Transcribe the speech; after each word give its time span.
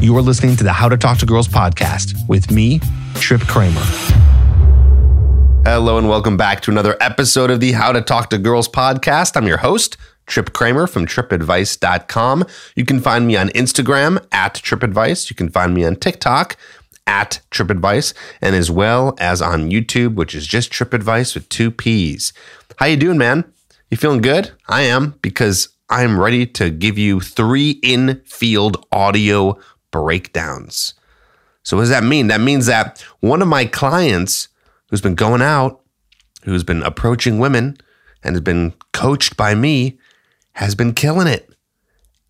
You 0.00 0.16
are 0.16 0.22
listening 0.22 0.56
to 0.56 0.64
the 0.64 0.72
How 0.72 0.88
to 0.88 0.96
Talk 0.96 1.18
to 1.18 1.26
Girls 1.26 1.46
podcast 1.46 2.26
with 2.26 2.50
me, 2.50 2.80
Tripp 3.16 3.42
Kramer. 3.42 3.82
Hello, 5.62 5.98
and 5.98 6.08
welcome 6.08 6.38
back 6.38 6.62
to 6.62 6.70
another 6.70 6.96
episode 7.02 7.50
of 7.50 7.60
the 7.60 7.72
How 7.72 7.92
to 7.92 8.00
Talk 8.00 8.30
to 8.30 8.38
Girls 8.38 8.66
podcast. 8.66 9.36
I'm 9.36 9.46
your 9.46 9.58
host, 9.58 9.98
Tripp 10.26 10.54
Kramer 10.54 10.86
from 10.86 11.06
trippadvice.com. 11.06 12.46
You 12.74 12.86
can 12.86 12.98
find 13.00 13.26
me 13.26 13.36
on 13.36 13.50
Instagram 13.50 14.24
at 14.32 14.54
trippadvice. 14.54 15.28
You 15.28 15.36
can 15.36 15.50
find 15.50 15.74
me 15.74 15.84
on 15.84 15.96
TikTok 15.96 16.56
at 17.06 17.40
trippadvice 17.50 18.14
and 18.40 18.56
as 18.56 18.70
well 18.70 19.14
as 19.18 19.42
on 19.42 19.70
YouTube, 19.70 20.14
which 20.14 20.34
is 20.34 20.46
just 20.46 20.72
trippadvice 20.72 21.34
with 21.34 21.46
two 21.50 21.70
P's. 21.70 22.32
How 22.78 22.86
you 22.86 22.96
doing, 22.96 23.18
man? 23.18 23.44
You 23.90 23.98
feeling 23.98 24.22
good? 24.22 24.52
I 24.66 24.80
am 24.80 25.18
because 25.20 25.68
I'm 25.90 26.18
ready 26.18 26.46
to 26.46 26.70
give 26.70 26.96
you 26.96 27.20
three 27.20 27.72
in-field 27.82 28.86
audio 28.92 29.58
breakdowns. 29.90 30.94
So 31.62 31.76
what 31.76 31.82
does 31.82 31.90
that 31.90 32.04
mean? 32.04 32.28
That 32.28 32.40
means 32.40 32.66
that 32.66 33.00
one 33.20 33.42
of 33.42 33.48
my 33.48 33.64
clients 33.64 34.48
who's 34.88 35.00
been 35.00 35.14
going 35.14 35.42
out, 35.42 35.80
who's 36.44 36.64
been 36.64 36.82
approaching 36.82 37.38
women 37.38 37.76
and 38.22 38.34
has 38.34 38.42
been 38.42 38.74
coached 38.92 39.36
by 39.36 39.54
me, 39.54 39.98
has 40.52 40.74
been 40.74 40.94
killing 40.94 41.26
it. 41.26 41.48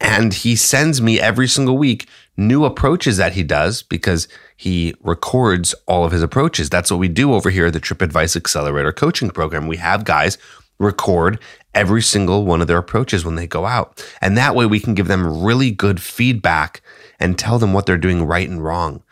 And 0.00 0.32
he 0.32 0.56
sends 0.56 1.02
me 1.02 1.20
every 1.20 1.46
single 1.46 1.76
week 1.76 2.08
new 2.36 2.64
approaches 2.64 3.18
that 3.18 3.34
he 3.34 3.42
does 3.42 3.82
because 3.82 4.28
he 4.56 4.94
records 5.00 5.74
all 5.86 6.04
of 6.04 6.12
his 6.12 6.22
approaches. 6.22 6.70
That's 6.70 6.90
what 6.90 7.00
we 7.00 7.08
do 7.08 7.34
over 7.34 7.50
here 7.50 7.66
at 7.66 7.74
the 7.74 7.80
Tripp 7.80 8.00
Advice 8.00 8.34
Accelerator 8.34 8.92
coaching 8.92 9.30
program. 9.30 9.66
We 9.66 9.76
have 9.76 10.04
guys 10.04 10.38
record 10.78 11.38
every 11.74 12.02
single 12.02 12.46
one 12.46 12.60
of 12.60 12.66
their 12.66 12.78
approaches 12.78 13.24
when 13.24 13.34
they 13.34 13.46
go 13.46 13.66
out. 13.66 14.04
And 14.20 14.36
that 14.36 14.54
way 14.54 14.66
we 14.66 14.80
can 14.80 14.94
give 14.94 15.06
them 15.06 15.42
really 15.42 15.70
good 15.70 16.00
feedback 16.00 16.80
and 17.20 17.38
tell 17.38 17.58
them 17.58 17.72
what 17.72 17.86
they're 17.86 17.98
doing 17.98 18.24
right 18.24 18.48
and 18.48 18.64
wrong. 18.64 19.02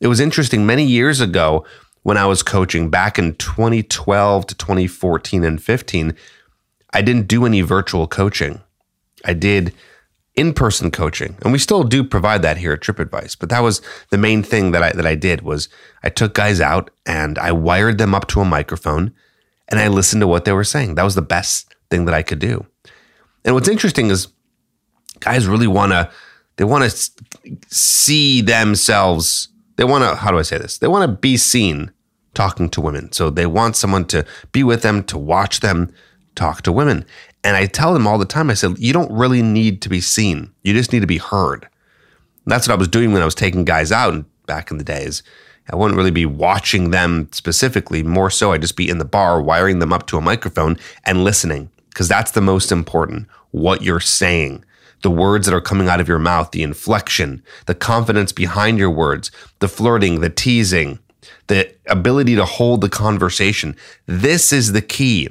It 0.00 0.06
was 0.06 0.20
interesting 0.20 0.66
many 0.66 0.84
years 0.84 1.20
ago 1.20 1.64
when 2.02 2.18
I 2.18 2.26
was 2.26 2.42
coaching 2.42 2.90
back 2.90 3.18
in 3.18 3.34
2012 3.36 4.46
to 4.46 4.54
2014 4.54 5.42
and 5.42 5.62
15, 5.62 6.14
I 6.92 7.02
didn't 7.02 7.26
do 7.26 7.46
any 7.46 7.62
virtual 7.62 8.06
coaching. 8.06 8.60
I 9.24 9.32
did 9.32 9.72
in-person 10.36 10.90
coaching. 10.90 11.36
And 11.42 11.52
we 11.52 11.58
still 11.58 11.82
do 11.82 12.04
provide 12.04 12.42
that 12.42 12.58
here 12.58 12.72
at 12.72 12.80
TrippAdvice, 12.80 13.38
but 13.38 13.48
that 13.48 13.62
was 13.62 13.80
the 14.10 14.18
main 14.18 14.42
thing 14.42 14.72
that 14.72 14.82
I 14.82 14.92
that 14.92 15.06
I 15.06 15.14
did 15.14 15.42
was 15.42 15.68
I 16.02 16.10
took 16.10 16.34
guys 16.34 16.60
out 16.60 16.90
and 17.06 17.38
I 17.38 17.52
wired 17.52 17.98
them 17.98 18.14
up 18.14 18.26
to 18.28 18.40
a 18.40 18.44
microphone 18.44 19.14
and 19.68 19.80
I 19.80 19.88
listened 19.88 20.20
to 20.20 20.26
what 20.26 20.44
they 20.44 20.52
were 20.52 20.64
saying. 20.64 20.96
That 20.96 21.04
was 21.04 21.14
the 21.14 21.22
best 21.22 21.74
thing 21.90 22.04
that 22.04 22.14
I 22.14 22.22
could 22.22 22.40
do. 22.40 22.66
And 23.44 23.54
what's 23.54 23.68
interesting 23.68 24.10
is 24.10 24.28
guys 25.20 25.46
really 25.46 25.66
want 25.66 25.92
to 25.92 26.10
they 26.56 26.64
want 26.64 26.90
to 26.90 27.10
see 27.68 28.40
themselves 28.40 29.48
they 29.76 29.84
want 29.84 30.04
to 30.04 30.14
how 30.14 30.30
do 30.30 30.38
i 30.38 30.42
say 30.42 30.58
this? 30.58 30.78
They 30.78 30.88
want 30.88 31.10
to 31.10 31.16
be 31.16 31.36
seen 31.36 31.90
talking 32.34 32.68
to 32.70 32.80
women. 32.80 33.12
So 33.12 33.30
they 33.30 33.46
want 33.46 33.76
someone 33.76 34.04
to 34.06 34.26
be 34.52 34.64
with 34.64 34.82
them 34.82 35.04
to 35.04 35.18
watch 35.18 35.60
them 35.60 35.92
talk 36.34 36.62
to 36.62 36.72
women. 36.72 37.04
And 37.42 37.56
i 37.56 37.66
tell 37.66 37.92
them 37.92 38.06
all 38.06 38.18
the 38.18 38.24
time 38.24 38.50
i 38.50 38.54
said 38.54 38.78
you 38.78 38.92
don't 38.92 39.12
really 39.12 39.42
need 39.42 39.82
to 39.82 39.88
be 39.88 40.00
seen. 40.00 40.52
You 40.62 40.72
just 40.72 40.92
need 40.92 41.00
to 41.00 41.06
be 41.06 41.18
heard. 41.18 41.64
And 41.64 42.52
that's 42.52 42.68
what 42.68 42.74
i 42.74 42.78
was 42.78 42.88
doing 42.88 43.12
when 43.12 43.22
i 43.22 43.26
was 43.26 43.34
taking 43.34 43.64
guys 43.64 43.92
out 43.92 44.24
back 44.46 44.70
in 44.70 44.78
the 44.78 44.84
days. 44.84 45.22
I 45.70 45.76
wouldn't 45.76 45.96
really 45.96 46.10
be 46.10 46.26
watching 46.26 46.90
them 46.90 47.28
specifically. 47.32 48.02
More 48.02 48.30
so 48.30 48.52
i'd 48.52 48.62
just 48.62 48.76
be 48.76 48.88
in 48.88 48.98
the 48.98 49.04
bar 49.04 49.42
wiring 49.42 49.78
them 49.80 49.92
up 49.92 50.06
to 50.08 50.18
a 50.18 50.20
microphone 50.20 50.78
and 51.04 51.24
listening 51.24 51.70
because 51.88 52.08
that's 52.08 52.32
the 52.32 52.40
most 52.40 52.72
important 52.72 53.28
what 53.50 53.82
you're 53.82 54.00
saying 54.00 54.64
the 55.04 55.10
words 55.10 55.44
that 55.46 55.54
are 55.54 55.60
coming 55.60 55.86
out 55.86 56.00
of 56.00 56.08
your 56.08 56.18
mouth, 56.18 56.50
the 56.50 56.62
inflection, 56.62 57.42
the 57.66 57.74
confidence 57.74 58.32
behind 58.32 58.78
your 58.78 58.88
words, 58.88 59.30
the 59.58 59.68
flirting, 59.68 60.22
the 60.22 60.30
teasing, 60.30 60.98
the 61.48 61.70
ability 61.86 62.34
to 62.34 62.44
hold 62.46 62.80
the 62.80 62.88
conversation. 62.88 63.76
This 64.06 64.50
is 64.50 64.72
the 64.72 64.80
key. 64.80 65.28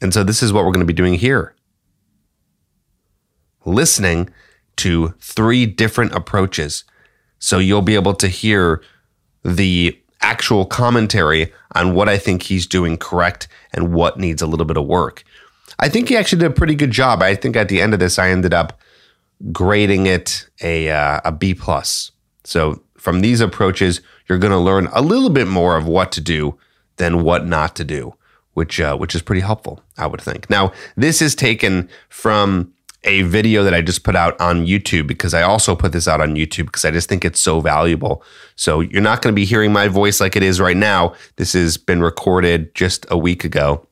And 0.00 0.14
so, 0.14 0.22
this 0.22 0.40
is 0.40 0.52
what 0.52 0.64
we're 0.64 0.70
going 0.70 0.86
to 0.86 0.86
be 0.86 0.92
doing 0.92 1.14
here 1.14 1.54
listening 3.66 4.30
to 4.76 5.08
three 5.20 5.66
different 5.66 6.14
approaches. 6.14 6.84
So, 7.40 7.58
you'll 7.58 7.82
be 7.82 7.96
able 7.96 8.14
to 8.14 8.28
hear 8.28 8.84
the 9.44 10.00
actual 10.20 10.64
commentary 10.64 11.52
on 11.74 11.94
what 11.94 12.08
I 12.08 12.18
think 12.18 12.44
he's 12.44 12.68
doing 12.68 12.98
correct 12.98 13.48
and 13.72 13.92
what 13.92 14.16
needs 14.16 14.40
a 14.40 14.46
little 14.46 14.66
bit 14.66 14.76
of 14.76 14.86
work. 14.86 15.24
I 15.78 15.88
think 15.88 16.08
he 16.08 16.16
actually 16.16 16.40
did 16.40 16.50
a 16.50 16.54
pretty 16.54 16.74
good 16.74 16.90
job. 16.90 17.22
I 17.22 17.34
think 17.34 17.56
at 17.56 17.68
the 17.68 17.80
end 17.80 17.94
of 17.94 18.00
this, 18.00 18.18
I 18.18 18.30
ended 18.30 18.52
up 18.52 18.78
grading 19.52 20.06
it 20.06 20.48
a 20.62 20.90
uh, 20.90 21.20
a 21.24 21.32
B 21.32 21.54
plus. 21.54 22.12
So 22.44 22.82
from 22.96 23.20
these 23.20 23.40
approaches, 23.40 24.00
you're 24.28 24.38
going 24.38 24.52
to 24.52 24.58
learn 24.58 24.88
a 24.92 25.00
little 25.00 25.30
bit 25.30 25.46
more 25.46 25.76
of 25.76 25.86
what 25.86 26.12
to 26.12 26.20
do 26.20 26.58
than 26.96 27.22
what 27.22 27.46
not 27.46 27.74
to 27.76 27.84
do, 27.84 28.14
which 28.54 28.80
uh, 28.80 28.96
which 28.96 29.14
is 29.14 29.22
pretty 29.22 29.40
helpful, 29.40 29.82
I 29.96 30.06
would 30.06 30.20
think. 30.20 30.50
Now, 30.50 30.72
this 30.96 31.22
is 31.22 31.34
taken 31.34 31.88
from 32.08 32.72
a 33.04 33.22
video 33.22 33.64
that 33.64 33.72
I 33.72 33.80
just 33.80 34.04
put 34.04 34.14
out 34.14 34.38
on 34.38 34.66
YouTube 34.66 35.06
because 35.06 35.32
I 35.32 35.40
also 35.40 35.74
put 35.74 35.92
this 35.92 36.06
out 36.06 36.20
on 36.20 36.34
YouTube 36.34 36.66
because 36.66 36.84
I 36.84 36.90
just 36.90 37.08
think 37.08 37.24
it's 37.24 37.40
so 37.40 37.60
valuable. 37.60 38.22
So 38.56 38.80
you're 38.80 39.00
not 39.00 39.22
going 39.22 39.32
to 39.32 39.36
be 39.36 39.46
hearing 39.46 39.72
my 39.72 39.88
voice 39.88 40.20
like 40.20 40.36
it 40.36 40.42
is 40.42 40.60
right 40.60 40.76
now. 40.76 41.14
This 41.36 41.54
has 41.54 41.78
been 41.78 42.02
recorded 42.02 42.74
just 42.74 43.06
a 43.10 43.16
week 43.16 43.42
ago 43.42 43.86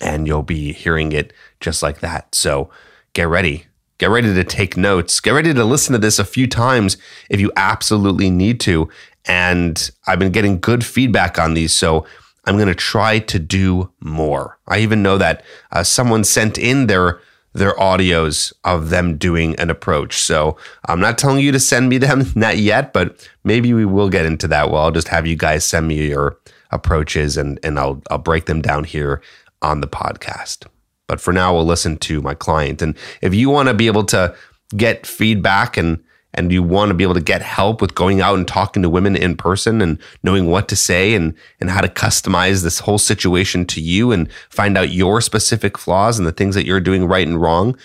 and 0.00 0.26
you'll 0.26 0.42
be 0.42 0.72
hearing 0.72 1.12
it 1.12 1.32
just 1.60 1.82
like 1.82 2.00
that. 2.00 2.34
So 2.34 2.70
get 3.12 3.28
ready. 3.28 3.66
Get 3.98 4.10
ready 4.10 4.32
to 4.32 4.44
take 4.44 4.76
notes. 4.76 5.18
Get 5.18 5.32
ready 5.32 5.52
to 5.52 5.64
listen 5.64 5.92
to 5.92 5.98
this 5.98 6.18
a 6.18 6.24
few 6.24 6.46
times 6.46 6.96
if 7.28 7.40
you 7.40 7.50
absolutely 7.56 8.30
need 8.30 8.60
to. 8.60 8.88
And 9.24 9.90
I've 10.06 10.20
been 10.20 10.32
getting 10.32 10.60
good 10.60 10.84
feedback 10.84 11.38
on 11.38 11.54
these. 11.54 11.72
So 11.72 12.06
I'm 12.46 12.56
going 12.56 12.68
to 12.68 12.74
try 12.74 13.18
to 13.18 13.38
do 13.38 13.90
more. 14.00 14.58
I 14.68 14.78
even 14.78 15.02
know 15.02 15.18
that 15.18 15.42
uh, 15.72 15.82
someone 15.82 16.24
sent 16.24 16.58
in 16.58 16.86
their 16.86 17.20
their 17.54 17.74
audios 17.74 18.52
of 18.62 18.90
them 18.90 19.16
doing 19.16 19.56
an 19.56 19.68
approach. 19.68 20.18
So 20.18 20.56
I'm 20.86 21.00
not 21.00 21.18
telling 21.18 21.40
you 21.40 21.50
to 21.50 21.58
send 21.58 21.88
me 21.88 21.98
them, 21.98 22.26
not 22.36 22.58
yet, 22.58 22.92
but 22.92 23.28
maybe 23.42 23.74
we 23.74 23.84
will 23.84 24.08
get 24.08 24.26
into 24.26 24.46
that. 24.48 24.70
Well, 24.70 24.82
I'll 24.82 24.90
just 24.92 25.08
have 25.08 25.26
you 25.26 25.34
guys 25.34 25.64
send 25.64 25.88
me 25.88 26.06
your 26.06 26.38
approaches 26.70 27.36
and 27.36 27.58
and 27.62 27.78
I'll 27.78 28.02
I'll 28.10 28.18
break 28.18 28.46
them 28.46 28.62
down 28.62 28.84
here 28.84 29.22
on 29.62 29.80
the 29.80 29.88
podcast. 29.88 30.66
But 31.06 31.20
for 31.20 31.32
now, 31.32 31.54
we'll 31.54 31.64
listen 31.64 31.96
to 31.98 32.20
my 32.20 32.34
client. 32.34 32.82
And 32.82 32.96
if 33.22 33.34
you 33.34 33.50
want 33.50 33.68
to 33.68 33.74
be 33.74 33.86
able 33.86 34.04
to 34.04 34.34
get 34.76 35.06
feedback 35.06 35.76
and 35.76 36.02
and 36.34 36.52
you 36.52 36.62
want 36.62 36.90
to 36.90 36.94
be 36.94 37.04
able 37.04 37.14
to 37.14 37.22
get 37.22 37.40
help 37.40 37.80
with 37.80 37.94
going 37.94 38.20
out 38.20 38.36
and 38.36 38.46
talking 38.46 38.82
to 38.82 38.90
women 38.90 39.16
in 39.16 39.34
person 39.34 39.80
and 39.80 39.98
knowing 40.22 40.46
what 40.46 40.68
to 40.68 40.76
say 40.76 41.14
and 41.14 41.34
and 41.58 41.70
how 41.70 41.80
to 41.80 41.88
customize 41.88 42.62
this 42.62 42.80
whole 42.80 42.98
situation 42.98 43.64
to 43.64 43.80
you 43.80 44.12
and 44.12 44.30
find 44.50 44.76
out 44.76 44.90
your 44.90 45.22
specific 45.22 45.78
flaws 45.78 46.18
and 46.18 46.28
the 46.28 46.32
things 46.32 46.54
that 46.54 46.66
you're 46.66 46.80
doing 46.80 47.06
right 47.06 47.26
and 47.26 47.40
wrong, 47.40 47.76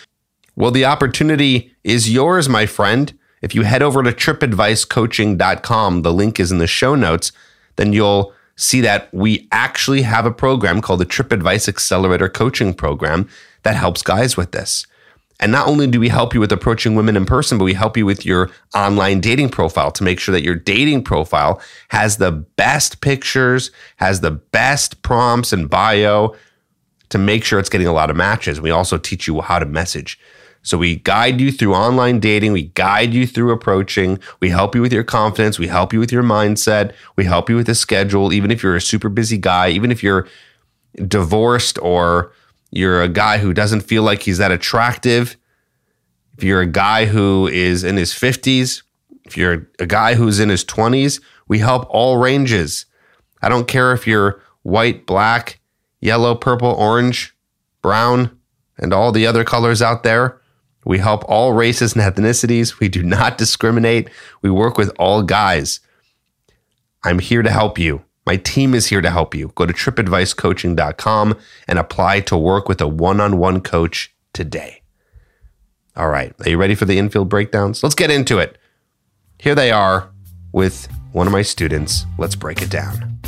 well, 0.56 0.72
the 0.72 0.86
opportunity 0.86 1.74
is 1.84 2.14
yours, 2.14 2.50
my 2.50 2.66
friend. 2.66 3.18
If 3.42 3.56
you 3.56 3.64
head 3.64 3.82
over 3.82 4.04
to 4.04 4.12
trippadvicecoaching.com, 4.12 6.02
the 6.02 6.14
link 6.14 6.40
is 6.40 6.52
in 6.52 6.60
the 6.60 6.68
show 6.68 6.96
notes, 6.96 7.32
then 7.76 7.92
you'll 7.92 8.34
see 8.56 8.82
that 8.82 9.14
we 9.14 9.48
actually 9.52 10.04
have 10.04 10.26
a 10.26 10.32
program 10.32 10.82
called 10.82 11.00
the 11.00 11.06
Tripp 11.06 11.32
Advice 11.32 11.68
Accelerator 11.68 12.30
Coaching 12.30 12.74
Program 12.74 13.28
that 13.64 13.76
helps 13.76 14.02
guys 14.02 14.38
with 14.38 14.52
this. 14.52 14.86
And 15.40 15.52
not 15.52 15.68
only 15.68 15.88
do 15.88 16.00
we 16.00 16.10
help 16.10 16.34
you 16.34 16.40
with 16.40 16.52
approaching 16.52 16.96
women 16.96 17.18
in 17.18 17.26
person, 17.26 17.58
but 17.58 17.66
we 17.66 17.74
help 17.74 17.98
you 17.98 18.06
with 18.06 18.26
your 18.26 18.50
online 18.74 19.20
dating 19.20 19.50
profile 19.50 19.92
to 19.92 20.04
make 20.04 20.20
sure 20.20 20.32
that 20.32 20.44
your 20.44 20.56
dating 20.56 21.04
profile 21.04 21.62
has 21.90 22.18
the 22.18 22.32
best 22.32 23.02
pictures, 23.02 23.72
has 23.98 24.22
the 24.22 24.32
best 24.32 25.02
prompts 25.02 25.52
and 25.52 25.70
bio 25.70 26.36
to 27.10 27.18
make 27.18 27.44
sure 27.44 27.60
it's 27.60 27.70
getting 27.70 27.88
a 27.88 27.94
lot 27.94 28.10
of 28.10 28.16
matches. 28.16 28.62
We 28.62 28.72
also 28.72 28.98
teach 28.98 29.28
you 29.28 29.42
how 29.42 29.60
to 29.60 29.66
message. 29.66 30.20
So 30.64 30.78
we 30.78 30.96
guide 30.96 31.42
you 31.42 31.52
through 31.52 31.76
online 31.76 32.20
dating, 32.20 32.54
we 32.54 32.64
guide 32.64 33.14
you 33.14 33.28
through 33.28 33.52
approaching, 33.52 34.18
we 34.40 34.50
help 34.50 34.74
you 34.74 34.82
with 34.82 34.94
your 34.94 35.04
confidence, 35.04 35.60
we 35.60 35.68
help 35.68 35.92
you 35.92 36.00
with 36.00 36.12
your 36.12 36.24
mindset, 36.24 36.94
we 37.18 37.26
help 37.26 37.50
you 37.50 37.58
with 37.58 37.68
the 37.68 37.76
schedule, 37.76 38.32
even 38.32 38.50
if 38.50 38.64
you're 38.64 38.78
a 38.78 38.82
super 38.82 39.10
busy 39.10 39.38
guy, 39.38 39.70
even 39.70 39.92
if 39.92 40.02
you're 40.02 40.26
divorced 41.06 41.78
or 41.80 42.32
you're 42.72 43.02
a 43.02 43.10
guy 43.10 43.40
who 43.40 43.54
doesn't 43.54 43.82
feel 43.82 44.04
like 44.04 44.24
he's 44.24 44.38
that 44.38 44.52
attractive, 44.52 45.36
if 46.38 46.44
you're 46.46 46.62
a 46.62 46.66
guy 46.66 47.06
who 47.06 47.48
is 47.48 47.84
in 47.84 47.98
his 47.98 48.14
50s, 48.14 48.84
if 49.26 49.36
you're 49.36 49.68
a 49.80 49.86
guy 49.86 50.16
who's 50.16 50.40
in 50.40 50.48
his 50.48 50.64
20s, 50.64 51.22
we 51.48 51.60
help 51.60 51.86
all 51.90 52.18
ranges. 52.18 52.86
I 53.42 53.50
don't 53.50 53.68
care 53.68 53.92
if 53.92 54.08
you're 54.08 54.42
white, 54.62 55.06
black, 55.06 55.60
yellow, 56.00 56.36
purple, 56.36 56.72
orange, 56.72 57.36
brown, 57.82 58.38
and 58.78 58.94
all 58.94 59.12
the 59.12 59.28
other 59.28 59.44
colors 59.44 59.82
out 59.82 60.04
there. 60.04 60.40
We 60.86 61.00
help 61.00 61.24
all 61.28 61.54
races 61.54 61.96
and 61.96 62.02
ethnicities. 62.02 62.80
We 62.80 62.90
do 62.90 63.04
not 63.04 63.38
discriminate. 63.44 64.10
We 64.42 64.50
work 64.50 64.78
with 64.78 64.92
all 65.00 65.22
guys. 65.24 65.80
I'm 67.04 67.20
here 67.20 67.42
to 67.42 67.52
help 67.52 67.78
you. 67.78 68.04
My 68.26 68.38
team 68.38 68.74
is 68.74 68.88
here 68.88 69.02
to 69.02 69.10
help 69.10 69.36
you. 69.36 69.52
Go 69.56 69.66
to 69.66 69.74
trippadvicecoaching.com 69.74 71.38
and 71.68 71.80
apply 71.80 72.22
to 72.22 72.38
work 72.38 72.70
with 72.70 72.80
a 72.80 72.88
one 72.88 73.20
on 73.20 73.38
one 73.38 73.60
coach 73.60 74.14
today. 74.32 74.82
All 75.96 76.08
right. 76.10 76.34
Are 76.46 76.50
you 76.50 76.58
ready 76.58 76.76
for 76.76 76.86
the 76.86 76.98
infield 76.98 77.30
breakdowns? 77.30 77.84
Let's 77.84 77.96
get 77.96 78.10
into 78.10 78.40
it. 78.40 78.58
here 79.40 79.56
they 79.56 79.72
are 79.72 80.10
with 80.54 80.88
one 81.12 81.28
of 81.28 81.34
my 81.34 81.42
students. 81.42 82.06
Let's 82.18 82.36
break 82.36 82.62
it 82.62 82.70
down. 82.70 83.20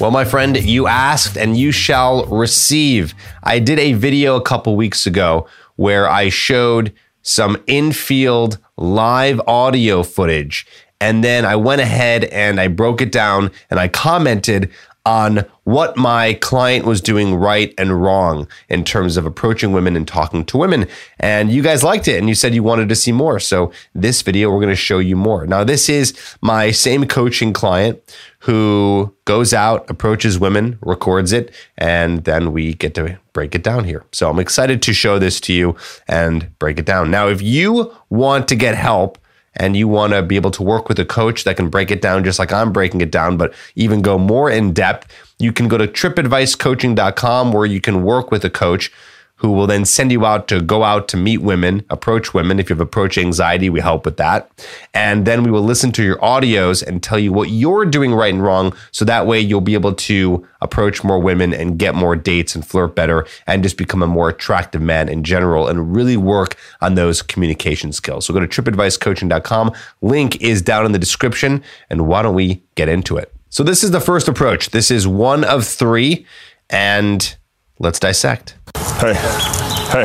Well, 0.00 0.10
my 0.10 0.24
friend, 0.24 0.56
you 0.56 0.86
asked 0.86 1.36
and 1.36 1.58
you 1.58 1.72
shall 1.72 2.24
receive. 2.24 3.14
I 3.42 3.58
did 3.58 3.78
a 3.78 3.92
video 3.92 4.36
a 4.36 4.40
couple 4.40 4.74
weeks 4.74 5.06
ago 5.06 5.46
where 5.76 6.08
I 6.08 6.30
showed 6.30 6.94
some 7.20 7.62
infield 7.66 8.56
live 8.78 9.42
audio 9.46 10.02
footage. 10.02 10.66
And 11.02 11.22
then 11.22 11.44
I 11.44 11.56
went 11.56 11.82
ahead 11.82 12.24
and 12.24 12.58
I 12.58 12.68
broke 12.68 13.02
it 13.02 13.12
down 13.12 13.50
and 13.68 13.78
I 13.78 13.88
commented 13.88 14.70
on 15.10 15.44
what 15.64 15.96
my 15.96 16.34
client 16.34 16.86
was 16.86 17.00
doing 17.00 17.34
right 17.34 17.74
and 17.76 18.00
wrong 18.00 18.46
in 18.68 18.84
terms 18.84 19.16
of 19.16 19.26
approaching 19.26 19.72
women 19.72 19.96
and 19.96 20.06
talking 20.06 20.44
to 20.44 20.56
women. 20.56 20.86
And 21.18 21.50
you 21.50 21.62
guys 21.64 21.82
liked 21.82 22.06
it 22.06 22.16
and 22.16 22.28
you 22.28 22.36
said 22.36 22.54
you 22.54 22.62
wanted 22.62 22.88
to 22.90 22.94
see 22.94 23.10
more. 23.10 23.40
So, 23.40 23.72
this 23.92 24.22
video, 24.22 24.50
we're 24.50 24.60
going 24.60 24.68
to 24.68 24.76
show 24.76 25.00
you 25.00 25.16
more. 25.16 25.48
Now, 25.48 25.64
this 25.64 25.88
is 25.88 26.14
my 26.42 26.70
same 26.70 27.08
coaching 27.08 27.52
client 27.52 28.00
who 28.44 29.12
goes 29.24 29.52
out, 29.52 29.90
approaches 29.90 30.38
women, 30.38 30.78
records 30.80 31.32
it, 31.32 31.52
and 31.76 32.22
then 32.22 32.52
we 32.52 32.74
get 32.74 32.94
to 32.94 33.18
break 33.32 33.56
it 33.56 33.64
down 33.64 33.84
here. 33.84 34.04
So, 34.12 34.30
I'm 34.30 34.38
excited 34.38 34.80
to 34.82 34.92
show 34.92 35.18
this 35.18 35.40
to 35.40 35.52
you 35.52 35.74
and 36.06 36.56
break 36.60 36.78
it 36.78 36.86
down. 36.86 37.10
Now, 37.10 37.26
if 37.26 37.42
you 37.42 37.92
want 38.10 38.46
to 38.46 38.54
get 38.54 38.76
help, 38.76 39.18
and 39.54 39.76
you 39.76 39.88
want 39.88 40.12
to 40.12 40.22
be 40.22 40.36
able 40.36 40.50
to 40.52 40.62
work 40.62 40.88
with 40.88 40.98
a 40.98 41.04
coach 41.04 41.44
that 41.44 41.56
can 41.56 41.68
break 41.68 41.90
it 41.90 42.00
down 42.00 42.24
just 42.24 42.38
like 42.38 42.52
I'm 42.52 42.72
breaking 42.72 43.00
it 43.00 43.10
down, 43.10 43.36
but 43.36 43.52
even 43.74 44.02
go 44.02 44.18
more 44.18 44.50
in 44.50 44.72
depth, 44.72 45.12
you 45.38 45.52
can 45.52 45.68
go 45.68 45.76
to 45.76 45.86
trippadvicecoaching.com 45.86 47.52
where 47.52 47.66
you 47.66 47.80
can 47.80 48.02
work 48.02 48.30
with 48.30 48.44
a 48.44 48.50
coach 48.50 48.92
who 49.40 49.50
will 49.50 49.66
then 49.66 49.86
send 49.86 50.12
you 50.12 50.26
out 50.26 50.48
to 50.48 50.60
go 50.60 50.84
out 50.84 51.08
to 51.08 51.16
meet 51.16 51.38
women, 51.38 51.82
approach 51.88 52.34
women. 52.34 52.60
If 52.60 52.68
you 52.68 52.74
have 52.74 52.80
approach 52.80 53.16
anxiety, 53.16 53.70
we 53.70 53.80
help 53.80 54.04
with 54.04 54.18
that. 54.18 54.50
And 54.92 55.26
then 55.26 55.42
we 55.42 55.50
will 55.50 55.62
listen 55.62 55.92
to 55.92 56.02
your 56.02 56.18
audios 56.18 56.86
and 56.86 57.02
tell 57.02 57.18
you 57.18 57.32
what 57.32 57.48
you're 57.48 57.86
doing 57.86 58.12
right 58.12 58.34
and 58.34 58.42
wrong. 58.42 58.76
So 58.90 59.06
that 59.06 59.26
way 59.26 59.40
you'll 59.40 59.62
be 59.62 59.72
able 59.72 59.94
to 59.94 60.46
approach 60.60 61.02
more 61.02 61.18
women 61.18 61.54
and 61.54 61.78
get 61.78 61.94
more 61.94 62.16
dates 62.16 62.54
and 62.54 62.66
flirt 62.66 62.94
better 62.94 63.26
and 63.46 63.62
just 63.62 63.78
become 63.78 64.02
a 64.02 64.06
more 64.06 64.28
attractive 64.28 64.82
man 64.82 65.08
in 65.08 65.24
general 65.24 65.68
and 65.68 65.96
really 65.96 66.18
work 66.18 66.58
on 66.82 66.94
those 66.94 67.22
communication 67.22 67.92
skills. 67.92 68.26
So 68.26 68.34
go 68.34 68.40
to 68.40 68.46
trippadvicecoaching.com. 68.46 69.72
Link 70.02 70.42
is 70.42 70.60
down 70.60 70.84
in 70.84 70.92
the 70.92 70.98
description. 70.98 71.62
And 71.88 72.06
why 72.06 72.20
don't 72.20 72.34
we 72.34 72.62
get 72.74 72.90
into 72.90 73.16
it? 73.16 73.32
So 73.48 73.62
this 73.62 73.82
is 73.82 73.90
the 73.90 74.00
first 74.00 74.28
approach. 74.28 74.68
This 74.68 74.90
is 74.90 75.08
one 75.08 75.44
of 75.44 75.66
three. 75.66 76.26
And 76.68 77.36
let's 77.78 77.98
dissect. 77.98 78.56
Hey, 78.98 79.14
hey, 79.14 80.04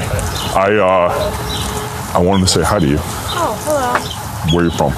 I 0.55 0.77
uh, 0.79 2.13
I 2.13 2.19
wanted 2.19 2.43
to 2.43 2.47
say 2.49 2.63
hi 2.63 2.79
to 2.79 2.87
you. 2.87 2.97
Oh, 2.99 3.55
hello. 3.65 4.55
Where 4.55 4.63
are 4.63 4.65
you 4.65 4.71
from? 4.71 4.93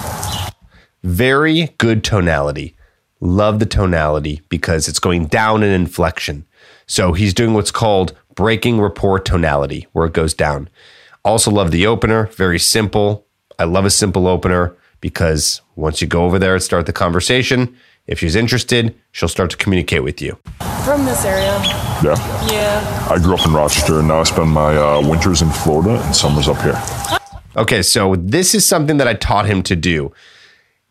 Very 1.03 1.73
good 1.77 2.03
tonality. 2.03 2.75
Love 3.19 3.59
the 3.59 3.65
tonality 3.65 4.41
because 4.49 4.87
it's 4.87 4.99
going 4.99 5.25
down 5.25 5.63
in 5.63 5.71
inflection. 5.71 6.45
So 6.85 7.13
he's 7.13 7.33
doing 7.33 7.53
what's 7.53 7.71
called 7.71 8.13
breaking 8.35 8.79
rapport 8.79 9.19
tonality, 9.19 9.87
where 9.93 10.05
it 10.05 10.13
goes 10.13 10.33
down. 10.33 10.69
Also, 11.25 11.49
love 11.49 11.71
the 11.71 11.87
opener. 11.87 12.27
Very 12.27 12.59
simple. 12.59 13.25
I 13.57 13.63
love 13.63 13.85
a 13.85 13.89
simple 13.89 14.27
opener 14.27 14.75
because 15.01 15.61
once 15.75 16.01
you 16.01 16.07
go 16.07 16.25
over 16.25 16.37
there 16.37 16.53
and 16.53 16.63
start 16.63 16.85
the 16.85 16.93
conversation, 16.93 17.75
if 18.07 18.19
she's 18.19 18.35
interested, 18.35 18.95
she'll 19.11 19.29
start 19.29 19.51
to 19.51 19.57
communicate 19.57 20.03
with 20.03 20.21
you. 20.21 20.37
From 20.85 21.05
this 21.05 21.25
area. 21.25 21.59
Yeah. 22.01 22.15
Yeah. 22.49 23.07
I 23.11 23.17
grew 23.19 23.35
up 23.35 23.45
in 23.45 23.53
Rochester 23.53 23.99
and 23.99 24.07
now 24.07 24.19
I 24.19 24.23
spend 24.23 24.49
my 24.49 24.75
uh, 24.75 25.01
winters 25.07 25.41
in 25.41 25.49
Florida 25.49 26.01
and 26.01 26.15
summers 26.15 26.47
up 26.47 26.61
here. 26.61 26.81
Okay, 27.57 27.81
so 27.81 28.15
this 28.15 28.55
is 28.55 28.65
something 28.65 28.97
that 28.97 29.07
I 29.07 29.13
taught 29.13 29.47
him 29.47 29.61
to 29.63 29.75
do. 29.75 30.13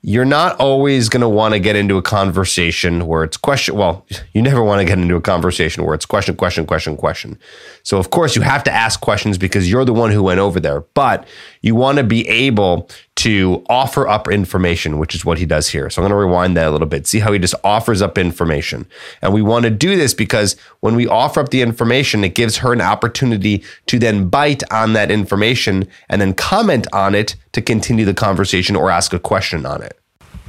You're 0.02 0.24
not 0.24 0.60
always 0.60 1.08
going 1.08 1.22
to 1.22 1.28
want 1.28 1.54
to 1.54 1.58
get 1.58 1.74
into 1.74 1.96
a 1.96 2.02
conversation 2.02 3.06
where 3.06 3.24
it's 3.24 3.36
question. 3.36 3.76
Well, 3.76 4.06
you 4.32 4.42
never 4.42 4.62
want 4.62 4.80
to 4.80 4.84
get 4.84 4.98
into 4.98 5.16
a 5.16 5.20
conversation 5.20 5.84
where 5.84 5.94
it's 5.94 6.06
question, 6.06 6.36
question, 6.36 6.66
question, 6.66 6.96
question. 6.96 7.38
So, 7.82 7.98
of 7.98 8.10
course, 8.10 8.36
you 8.36 8.42
have 8.42 8.62
to 8.64 8.70
ask 8.70 9.00
questions 9.00 9.38
because 9.38 9.68
you're 9.70 9.84
the 9.84 9.92
one 9.92 10.12
who 10.12 10.22
went 10.22 10.38
over 10.38 10.60
there. 10.60 10.82
But 10.94 11.26
you 11.62 11.74
want 11.74 11.98
to 11.98 12.04
be 12.04 12.28
able 12.28 12.88
to 13.16 13.64
offer 13.68 14.06
up 14.06 14.28
information, 14.28 14.98
which 14.98 15.14
is 15.14 15.24
what 15.24 15.38
he 15.38 15.46
does 15.46 15.68
here. 15.68 15.90
So, 15.90 16.00
I'm 16.00 16.08
going 16.08 16.18
to 16.18 16.26
rewind 16.26 16.56
that 16.56 16.68
a 16.68 16.70
little 16.70 16.86
bit. 16.86 17.06
See 17.06 17.18
how 17.18 17.32
he 17.32 17.38
just 17.38 17.54
offers 17.64 18.02
up 18.02 18.18
information. 18.18 18.86
And 19.22 19.32
we 19.34 19.42
want 19.42 19.64
to 19.64 19.70
do 19.70 19.96
this 19.96 20.14
because 20.14 20.56
when 20.80 20.94
we 20.94 21.06
offer 21.06 21.40
up 21.40 21.48
the 21.48 21.62
information, 21.62 22.24
it 22.24 22.34
gives 22.34 22.58
her 22.58 22.72
an 22.72 22.80
opportunity 22.80 23.64
to 23.86 23.98
then 23.98 24.28
bite 24.28 24.62
on 24.72 24.92
that 24.92 25.10
information 25.10 25.88
and 26.08 26.20
then 26.20 26.34
comment 26.34 26.86
on 26.92 27.14
it 27.14 27.36
to 27.52 27.62
continue 27.62 28.04
the 28.04 28.14
conversation 28.14 28.76
or 28.76 28.90
ask 28.90 29.12
a 29.12 29.18
question 29.18 29.66
on 29.66 29.82
it. 29.82 29.98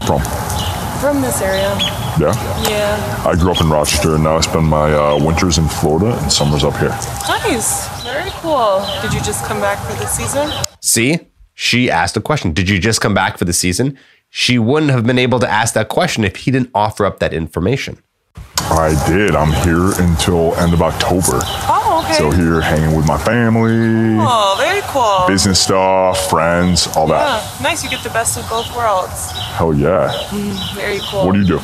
From? 0.05 0.21
From 0.99 1.21
this 1.21 1.41
area. 1.41 1.75
Yeah. 2.19 2.33
Yeah. 2.67 3.23
I 3.25 3.35
grew 3.35 3.51
up 3.51 3.61
in 3.61 3.69
Rochester 3.69 4.15
and 4.15 4.23
now 4.23 4.37
I 4.37 4.41
spend 4.41 4.65
my 4.65 4.91
uh, 4.93 5.23
winters 5.23 5.57
in 5.57 5.67
Florida 5.67 6.17
and 6.21 6.31
summers 6.31 6.63
up 6.63 6.75
here. 6.77 6.89
Nice. 7.27 7.87
Very 8.03 8.29
cool. 8.41 8.85
Did 9.01 9.13
you 9.13 9.21
just 9.21 9.45
come 9.45 9.59
back 9.59 9.77
for 9.87 9.93
the 9.99 10.07
season? 10.07 10.49
See, 10.81 11.19
she 11.59 11.89
asked 11.89 12.15
a 12.15 12.21
question. 12.21 12.53
Did 12.53 12.69
you 12.69 12.77
just 12.77 13.01
come 13.01 13.15
back 13.15 13.39
for 13.39 13.45
the 13.45 13.51
season? 13.51 13.97
She 14.29 14.59
wouldn't 14.59 14.91
have 14.91 15.07
been 15.07 15.17
able 15.17 15.39
to 15.39 15.49
ask 15.49 15.73
that 15.73 15.89
question 15.89 16.23
if 16.23 16.35
he 16.35 16.51
didn't 16.51 16.69
offer 16.75 17.03
up 17.03 17.17
that 17.17 17.33
information. 17.33 17.97
I 18.57 18.93
did. 19.07 19.35
I'm 19.35 19.51
here 19.65 19.91
until 19.99 20.53
end 20.57 20.75
of 20.75 20.83
October. 20.83 21.39
Oh, 21.41 22.03
okay. 22.05 22.13
So 22.13 22.29
here 22.29 22.61
hanging 22.61 22.95
with 22.95 23.07
my 23.07 23.17
family, 23.17 24.19
oh, 24.21 24.55
very 24.59 24.81
cool. 24.83 25.25
business 25.27 25.59
stuff, 25.59 26.29
friends, 26.29 26.85
all 26.95 27.07
that. 27.07 27.41
Yeah. 27.59 27.63
Nice. 27.63 27.83
You 27.83 27.89
get 27.89 28.03
the 28.03 28.11
best 28.11 28.37
of 28.37 28.47
both 28.47 28.69
worlds. 28.75 29.31
Hell 29.31 29.73
yeah. 29.73 30.11
Mm, 30.29 30.75
very 30.75 30.99
cool. 31.09 31.25
What 31.25 31.33
do 31.33 31.39
you 31.39 31.47
do? 31.47 31.59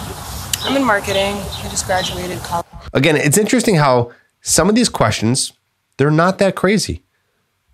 I'm 0.64 0.76
in 0.76 0.84
marketing. 0.84 1.36
I 1.36 1.68
just 1.70 1.86
graduated 1.86 2.40
college. 2.40 2.66
Again, 2.94 3.16
it's 3.16 3.38
interesting 3.38 3.76
how 3.76 4.12
some 4.42 4.70
of 4.70 4.74
these 4.74 4.90
questions, 4.90 5.54
they're 5.98 6.10
not 6.10 6.40
that 6.40 6.56
crazy. 6.56 7.04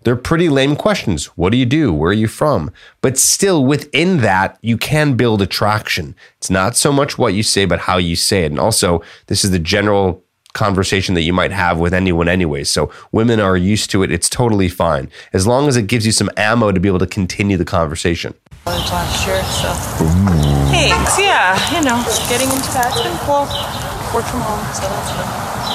They're 0.02 0.16
pretty 0.16 0.48
lame 0.48 0.76
questions. 0.76 1.26
What 1.36 1.50
do 1.50 1.58
you 1.58 1.66
do? 1.66 1.92
Where 1.92 2.10
are 2.10 2.14
you 2.14 2.28
from? 2.28 2.72
But 3.02 3.18
still, 3.18 3.64
within 3.64 4.18
that, 4.18 4.58
you 4.62 4.78
can 4.78 5.14
build 5.14 5.42
attraction. 5.42 6.14
It's 6.38 6.50
not 6.50 6.76
so 6.76 6.90
much 6.92 7.18
what 7.18 7.34
you 7.34 7.42
say, 7.42 7.66
but 7.66 7.80
how 7.80 7.98
you 7.98 8.16
say 8.16 8.44
it. 8.44 8.52
And 8.52 8.58
also, 8.58 9.02
this 9.26 9.44
is 9.44 9.50
the 9.50 9.58
general 9.58 10.24
conversation 10.52 11.14
that 11.14 11.22
you 11.22 11.32
might 11.32 11.52
have 11.52 11.78
with 11.78 11.94
anyone 11.94 12.28
anyway. 12.28 12.64
So 12.64 12.90
women 13.12 13.40
are 13.40 13.56
used 13.56 13.90
to 13.90 14.02
it. 14.02 14.10
It's 14.10 14.28
totally 14.28 14.68
fine. 14.68 15.10
As 15.32 15.46
long 15.46 15.68
as 15.68 15.76
it 15.76 15.86
gives 15.86 16.06
you 16.06 16.12
some 16.12 16.30
ammo 16.36 16.72
to 16.72 16.80
be 16.80 16.88
able 16.88 16.98
to 17.00 17.06
continue 17.06 17.56
the 17.56 17.64
conversation. 17.64 18.34
College 18.64 18.90
last 18.90 19.26
year, 19.26 19.42
so. 19.44 19.72
Thanks. 20.72 21.18
Yeah. 21.18 21.54
You 21.70 21.84
know, 21.84 22.02
getting 22.28 22.50
into 22.50 22.72
that. 22.72 22.90
It's 22.90 23.02
been 23.02 23.16
cool. 23.28 23.46
Work 24.10 24.26
from 24.26 24.40
home, 24.42 24.64
so 24.74 24.82
that's 24.90 25.12
fun. 25.14 25.28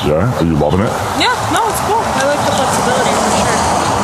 Yeah. 0.10 0.28
Are 0.28 0.44
you 0.44 0.58
loving 0.60 0.82
it? 0.82 0.92
Yeah. 1.24 1.32
No, 1.56 1.64
it's 1.72 1.80
cool. 1.88 2.04
I 2.04 2.28
like 2.28 2.42
the 2.44 2.52
flexibility 2.52 3.45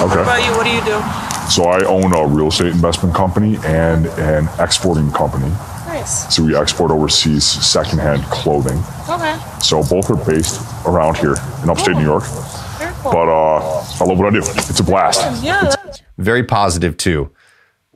for 0.07 0.13
sure. 0.13 0.25
What 0.25 0.27
Okay. 0.27 0.29
about 0.29 0.45
you? 0.45 0.51
What 0.57 0.65
do 0.65 0.71
you 0.71 0.83
do? 0.85 1.01
So 1.49 1.63
I 1.65 1.83
own 1.85 2.13
a 2.13 2.25
real 2.27 2.47
estate 2.47 2.67
investment 2.73 3.13
company 3.15 3.57
and 3.65 4.05
an 4.19 4.47
exporting 4.59 5.11
company. 5.11 5.49
Nice. 5.87 6.33
So 6.33 6.43
we 6.43 6.55
export 6.55 6.91
overseas 6.91 7.43
secondhand 7.45 8.23
clothing. 8.25 8.81
Okay. 9.09 9.37
So 9.59 9.83
both 9.83 10.09
are 10.09 10.15
based 10.15 10.61
around 10.85 11.17
here 11.17 11.35
in 11.63 11.69
upstate 11.69 11.95
New 11.97 12.03
York. 12.03 12.23
Very 12.79 12.93
cool. 13.01 13.11
But 13.11 13.27
uh, 13.27 13.83
I 13.99 14.05
love 14.05 14.17
what 14.17 14.27
I 14.27 14.31
do. 14.31 14.39
It's 14.39 14.79
a 14.79 14.83
blast. 14.83 15.43
yeah. 15.43 15.61
That's, 15.63 16.01
Very 16.17 16.43
positive, 16.43 16.95
too. 16.97 17.29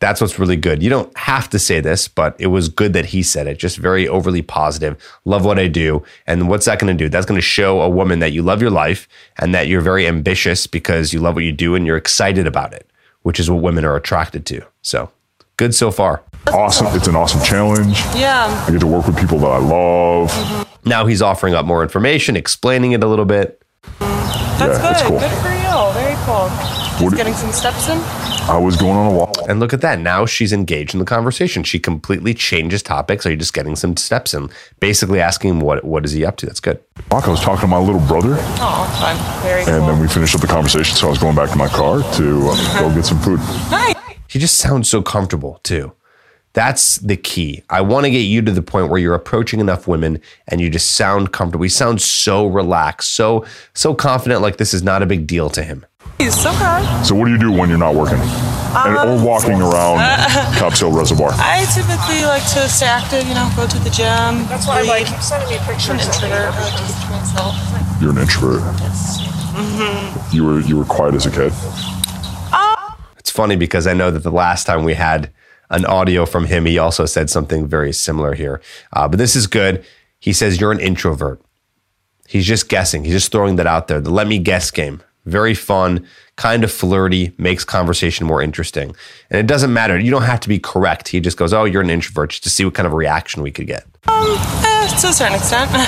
That's 0.05 0.21
what's 0.21 0.37
really 0.37 0.55
good. 0.55 0.83
You 0.83 0.89
don't 0.91 1.17
have 1.17 1.49
to 1.49 1.57
say 1.57 1.79
this, 1.79 2.07
but 2.07 2.35
it 2.37 2.45
was 2.47 2.69
good 2.69 2.93
that 2.93 3.05
he 3.07 3.23
said 3.23 3.47
it. 3.47 3.57
Just 3.57 3.77
very 3.77 4.07
overly 4.07 4.43
positive. 4.43 4.95
Love 5.25 5.43
what 5.43 5.57
I 5.57 5.67
do. 5.67 6.03
And 6.27 6.47
what's 6.47 6.65
that 6.67 6.77
going 6.77 6.95
to 6.95 7.03
do? 7.03 7.09
That's 7.09 7.25
going 7.25 7.39
to 7.39 7.41
show 7.41 7.81
a 7.81 7.89
woman 7.89 8.19
that 8.19 8.31
you 8.31 8.43
love 8.43 8.61
your 8.61 8.69
life 8.69 9.07
and 9.39 9.55
that 9.55 9.67
you're 9.67 9.81
very 9.81 10.05
ambitious 10.05 10.67
because 10.67 11.11
you 11.11 11.19
love 11.19 11.33
what 11.33 11.43
you 11.43 11.51
do 11.51 11.73
and 11.73 11.87
you're 11.87 11.97
excited 11.97 12.45
about 12.45 12.71
it, 12.71 12.87
which 13.23 13.39
is 13.39 13.49
what 13.49 13.63
women 13.63 13.83
are 13.83 13.95
attracted 13.95 14.45
to. 14.45 14.61
So 14.83 15.09
good 15.57 15.73
so 15.73 15.89
far. 15.89 16.21
Awesome. 16.53 16.85
It's 16.95 17.07
an 17.07 17.15
awesome 17.15 17.41
challenge. 17.41 17.97
yeah. 18.15 18.63
I 18.67 18.71
get 18.71 18.81
to 18.81 18.87
work 18.87 19.07
with 19.07 19.17
people 19.19 19.39
that 19.39 19.47
I 19.49 19.57
love. 19.57 20.29
Mm-hmm. 20.29 20.87
Now 20.87 21.07
he's 21.07 21.23
offering 21.23 21.55
up 21.55 21.65
more 21.65 21.81
information, 21.81 22.35
explaining 22.35 22.91
it 22.91 23.03
a 23.03 23.07
little 23.07 23.25
bit. 23.25 23.59
That's 23.99 24.77
Yeah, 24.77 24.93
good. 25.01 25.07
cool. 25.07 25.19
Good 25.19 25.31
for 25.41 25.49
you. 25.49 25.93
Very 25.99 26.15
cool. 26.27 26.47
Just 26.49 27.01
What 27.01 27.15
getting 27.15 27.33
some 27.33 27.51
steps 27.51 27.89
in. 27.89 27.97
I 28.47 28.57
was 28.59 28.77
going 28.77 28.95
on 28.95 29.11
a 29.11 29.15
walk. 29.15 29.35
And 29.49 29.59
look 29.59 29.73
at 29.73 29.81
that. 29.81 29.99
Now 29.99 30.25
she's 30.25 30.53
engaged 30.53 30.93
in 30.93 30.99
the 30.99 31.05
conversation. 31.05 31.63
She 31.63 31.79
completely 31.79 32.33
changes 32.33 32.83
topics. 32.83 33.25
Are 33.25 33.31
you 33.31 33.37
just 33.37 33.53
getting 33.55 33.75
some 33.75 33.97
steps 33.97 34.33
in? 34.33 34.49
Basically 34.79 35.19
asking 35.19 35.49
him 35.51 35.59
what 35.61 35.83
what 35.83 36.05
is 36.05 36.11
he 36.11 36.23
up 36.23 36.37
to? 36.37 36.45
That's 36.45 36.59
good. 36.59 36.79
I 37.11 37.15
was 37.27 37.41
talking 37.41 37.61
to 37.61 37.67
my 37.67 37.79
little 37.79 38.01
brother, 38.01 38.35
Oh, 38.39 38.97
fun. 39.01 39.41
Very 39.43 39.61
and 39.61 39.69
cool. 39.79 39.87
then 39.87 39.99
we 39.99 40.07
finished 40.07 40.35
up 40.35 40.41
the 40.41 40.47
conversation. 40.47 40.95
So 40.95 41.07
I 41.07 41.09
was 41.09 41.19
going 41.19 41.35
back 41.35 41.49
to 41.49 41.57
my 41.57 41.67
car 41.67 41.99
to 42.13 42.49
uh, 42.51 42.79
go 42.79 42.93
get 42.93 43.05
some 43.05 43.19
food. 43.19 43.39
nice. 43.71 43.95
He 44.29 44.39
just 44.39 44.57
sounds 44.57 44.89
so 44.89 45.01
comfortable 45.01 45.59
too. 45.63 45.93
That's 46.53 46.97
the 46.97 47.17
key. 47.17 47.63
I 47.69 47.81
want 47.81 48.05
to 48.05 48.11
get 48.11 48.19
you 48.19 48.41
to 48.43 48.51
the 48.51 48.61
point 48.61 48.89
where 48.89 48.99
you're 48.99 49.13
approaching 49.15 49.59
enough 49.59 49.87
women 49.87 50.21
and 50.47 50.61
you 50.61 50.69
just 50.69 50.91
sound 50.91 51.33
comfortable. 51.33 51.65
You 51.65 51.69
sound 51.69 52.01
so 52.01 52.45
relaxed, 52.45 53.11
so 53.13 53.43
so 53.73 53.93
confident 53.95 54.41
like 54.41 54.57
this 54.57 54.73
is 54.73 54.83
not 54.83 55.01
a 55.01 55.05
big 55.05 55.25
deal 55.27 55.49
to 55.49 55.63
him. 55.63 55.85
Nice. 56.25 56.45
Okay. 56.45 57.03
So 57.03 57.13
what 57.13 57.25
do 57.25 57.31
you 57.31 57.37
do 57.37 57.51
when 57.51 57.69
you're 57.69 57.77
not 57.77 57.93
working? 57.93 58.19
and, 58.75 58.97
or 58.97 59.23
walking 59.23 59.61
around 59.61 59.99
Cobbs 60.57 60.79
Hill 60.79 60.91
Reservoir? 60.91 61.29
I 61.33 61.65
typically 61.73 62.25
like 62.25 62.43
to 62.53 62.67
stay 62.67 62.87
active, 62.87 63.27
you 63.27 63.33
know, 63.33 63.49
go 63.55 63.67
to 63.67 63.79
the 63.79 63.89
gym. 63.89 64.47
That's 64.49 64.67
why 64.67 64.79
I 64.79 64.81
like 64.83 65.05
keep 65.05 65.21
sending 65.21 65.49
me 65.49 65.57
pictures. 65.65 65.89
An 65.89 65.99
introvert. 65.99 66.53
I 66.53 66.59
like 66.59 66.73
to 66.73 66.83
keep 66.83 67.05
to 67.05 67.09
myself. 67.11 68.01
You're 68.01 68.11
an 68.11 68.17
introvert. 68.17 68.61
Yes. 68.81 69.21
Mm-hmm. 69.53 70.35
You 70.35 70.45
were 70.45 70.59
you 70.61 70.77
were 70.77 70.85
quiet 70.85 71.15
as 71.15 71.25
a 71.25 71.31
kid. 71.31 71.53
It's 73.19 73.31
funny 73.31 73.55
because 73.55 73.87
I 73.87 73.93
know 73.93 74.11
that 74.11 74.23
the 74.23 74.31
last 74.31 74.65
time 74.65 74.83
we 74.83 74.93
had 74.93 75.31
an 75.69 75.85
audio 75.85 76.25
from 76.25 76.45
him, 76.45 76.65
he 76.65 76.77
also 76.77 77.05
said 77.05 77.29
something 77.29 77.67
very 77.67 77.91
similar 77.93 78.33
here. 78.33 78.61
Uh, 78.93 79.07
but 79.07 79.17
this 79.17 79.35
is 79.35 79.47
good. 79.47 79.83
He 80.19 80.33
says, 80.33 80.59
You're 80.59 80.71
an 80.71 80.79
introvert. 80.79 81.41
He's 82.27 82.45
just 82.45 82.69
guessing. 82.69 83.03
He's 83.03 83.13
just 83.13 83.31
throwing 83.31 83.55
that 83.57 83.67
out 83.67 83.87
there. 83.87 84.01
The 84.01 84.09
let 84.09 84.27
me 84.27 84.39
guess 84.39 84.71
game. 84.71 85.01
Very 85.25 85.53
fun, 85.55 86.05
kind 86.37 86.63
of 86.63 86.71
flirty, 86.71 87.33
makes 87.37 87.63
conversation 87.63 88.27
more 88.27 88.41
interesting. 88.41 88.95
And 89.29 89.39
it 89.39 89.47
doesn't 89.47 89.71
matter. 89.71 89.97
You 89.97 90.11
don't 90.11 90.23
have 90.23 90.39
to 90.41 90.49
be 90.49 90.59
correct. 90.59 91.07
He 91.07 91.19
just 91.21 91.37
goes, 91.37 91.53
Oh, 91.53 91.63
you're 91.63 91.81
an 91.81 91.89
introvert, 91.89 92.31
just 92.31 92.43
to 92.43 92.49
see 92.49 92.65
what 92.65 92.73
kind 92.73 92.85
of 92.87 92.93
reaction 92.93 93.41
we 93.41 93.51
could 93.51 93.67
get. 93.67 93.85
Um, 94.07 94.35
eh, 94.63 94.87
to 95.01 95.07
a 95.07 95.13
certain 95.13 95.35
extent. 95.35 95.71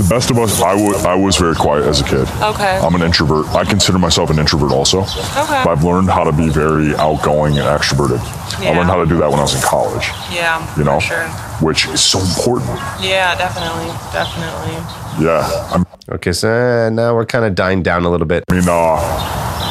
The 0.00 0.06
best 0.08 0.30
of 0.30 0.38
us, 0.38 0.60
I 0.62 0.74
wa- 0.74 1.02
I 1.10 1.14
was 1.14 1.36
very 1.36 1.54
quiet 1.54 1.84
as 1.84 2.00
a 2.00 2.04
kid. 2.04 2.26
okay. 2.42 2.78
I'm 2.78 2.94
an 2.94 3.02
introvert. 3.02 3.46
I 3.54 3.64
consider 3.64 3.98
myself 3.98 4.30
an 4.30 4.38
introvert 4.38 4.72
also. 4.72 5.00
Okay. 5.02 5.62
But 5.64 5.68
I've 5.68 5.84
learned 5.84 6.08
how 6.10 6.24
to 6.24 6.32
be 6.32 6.48
very 6.48 6.94
outgoing 6.96 7.58
and 7.58 7.66
extroverted. 7.66 8.18
Yeah. 8.62 8.70
I 8.70 8.76
learned 8.76 8.88
how 8.88 8.96
to 9.02 9.06
do 9.06 9.18
that 9.18 9.28
when 9.30 9.38
I 9.38 9.42
was 9.42 9.54
in 9.54 9.60
college, 9.62 10.06
yeah. 10.32 10.60
you 10.76 10.84
know, 10.84 11.00
For 11.00 11.06
sure. 11.06 11.28
which 11.60 11.86
is 11.88 12.00
so 12.02 12.18
important. 12.20 12.70
Yeah, 13.02 13.36
definitely, 13.36 13.88
definitely. 14.12 15.24
Yeah. 15.24 15.68
I'm- 15.72 15.86
Okay, 16.12 16.32
so 16.32 16.48
uh, 16.50 16.90
now 16.90 17.14
we're 17.14 17.24
kind 17.26 17.44
of 17.44 17.54
dying 17.54 17.82
down 17.84 18.04
a 18.04 18.10
little 18.10 18.26
bit. 18.26 18.42
I 18.50 18.54
mean, 18.54 18.64
uh, 18.66 19.69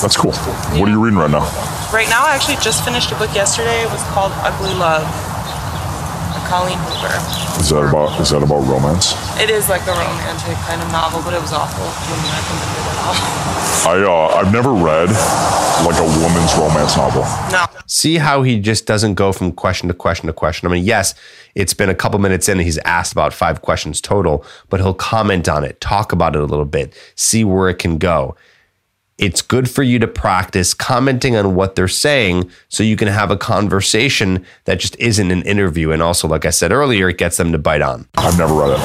that's 0.00 0.16
cool. 0.16 0.32
What 0.80 0.88
are 0.88 0.92
you 0.92 1.02
reading 1.02 1.18
right 1.18 1.30
now? 1.30 1.44
Right 1.92 2.08
now, 2.08 2.24
I 2.24 2.34
actually 2.34 2.56
just 2.56 2.84
finished 2.84 3.12
a 3.12 3.16
book 3.16 3.34
yesterday. 3.34 3.82
It 3.82 3.90
was 3.90 4.02
called 4.10 4.32
Ugly 4.42 4.74
Love. 4.74 5.04
by 6.32 6.40
Colleen 6.48 6.78
Hoover. 6.88 7.12
Is 7.60 7.70
that 7.70 7.88
about 7.88 8.20
is 8.20 8.30
that 8.30 8.42
about 8.42 8.64
romance? 8.66 9.14
It 9.40 9.50
is 9.50 9.68
like 9.68 9.82
a 9.86 9.92
romantic 9.92 10.56
kind 10.64 10.80
of 10.80 10.90
novel, 10.92 11.20
but 11.22 11.34
it 11.34 11.40
was 11.40 11.52
awful. 11.52 11.84
Wouldn't 12.08 12.32
recommend 12.32 12.72
it 12.72 12.86
at 12.88 12.98
all. 13.04 13.16
I 13.86 13.96
uh, 14.02 14.40
I've 14.40 14.52
never 14.52 14.72
read 14.72 15.10
like 15.84 15.98
a 16.00 16.08
woman's 16.20 16.54
romance 16.56 16.96
novel. 16.96 17.22
No. 17.52 17.66
See 17.86 18.16
how 18.16 18.42
he 18.42 18.58
just 18.60 18.86
doesn't 18.86 19.14
go 19.14 19.32
from 19.32 19.52
question 19.52 19.88
to 19.88 19.94
question 19.94 20.26
to 20.26 20.32
question. 20.32 20.68
I 20.68 20.72
mean, 20.72 20.84
yes, 20.84 21.14
it's 21.54 21.74
been 21.74 21.88
a 21.88 21.94
couple 21.94 22.18
minutes 22.18 22.48
in 22.48 22.58
and 22.58 22.64
he's 22.64 22.78
asked 22.78 23.12
about 23.12 23.32
five 23.32 23.62
questions 23.62 24.00
total, 24.00 24.44
but 24.70 24.80
he'll 24.80 24.94
comment 24.94 25.48
on 25.48 25.62
it, 25.64 25.80
talk 25.80 26.12
about 26.12 26.34
it 26.34 26.42
a 26.42 26.46
little 26.46 26.64
bit, 26.64 26.94
see 27.14 27.44
where 27.44 27.68
it 27.68 27.78
can 27.78 27.98
go. 27.98 28.34
It's 29.18 29.40
good 29.40 29.70
for 29.70 29.82
you 29.82 29.98
to 30.00 30.06
practice 30.06 30.74
commenting 30.74 31.36
on 31.36 31.54
what 31.54 31.74
they're 31.74 31.88
saying 31.88 32.50
so 32.68 32.82
you 32.82 32.96
can 32.96 33.08
have 33.08 33.30
a 33.30 33.36
conversation 33.38 34.44
that 34.64 34.78
just 34.78 34.94
isn't 35.00 35.30
an 35.30 35.40
interview. 35.42 35.90
And 35.90 36.02
also, 36.02 36.28
like 36.28 36.44
I 36.44 36.50
said 36.50 36.70
earlier, 36.70 37.08
it 37.08 37.16
gets 37.16 37.38
them 37.38 37.50
to 37.52 37.56
bite 37.58 37.80
on. 37.80 38.06
I've 38.18 38.36
never 38.36 38.52
read 38.52 38.72
it. 38.76 38.80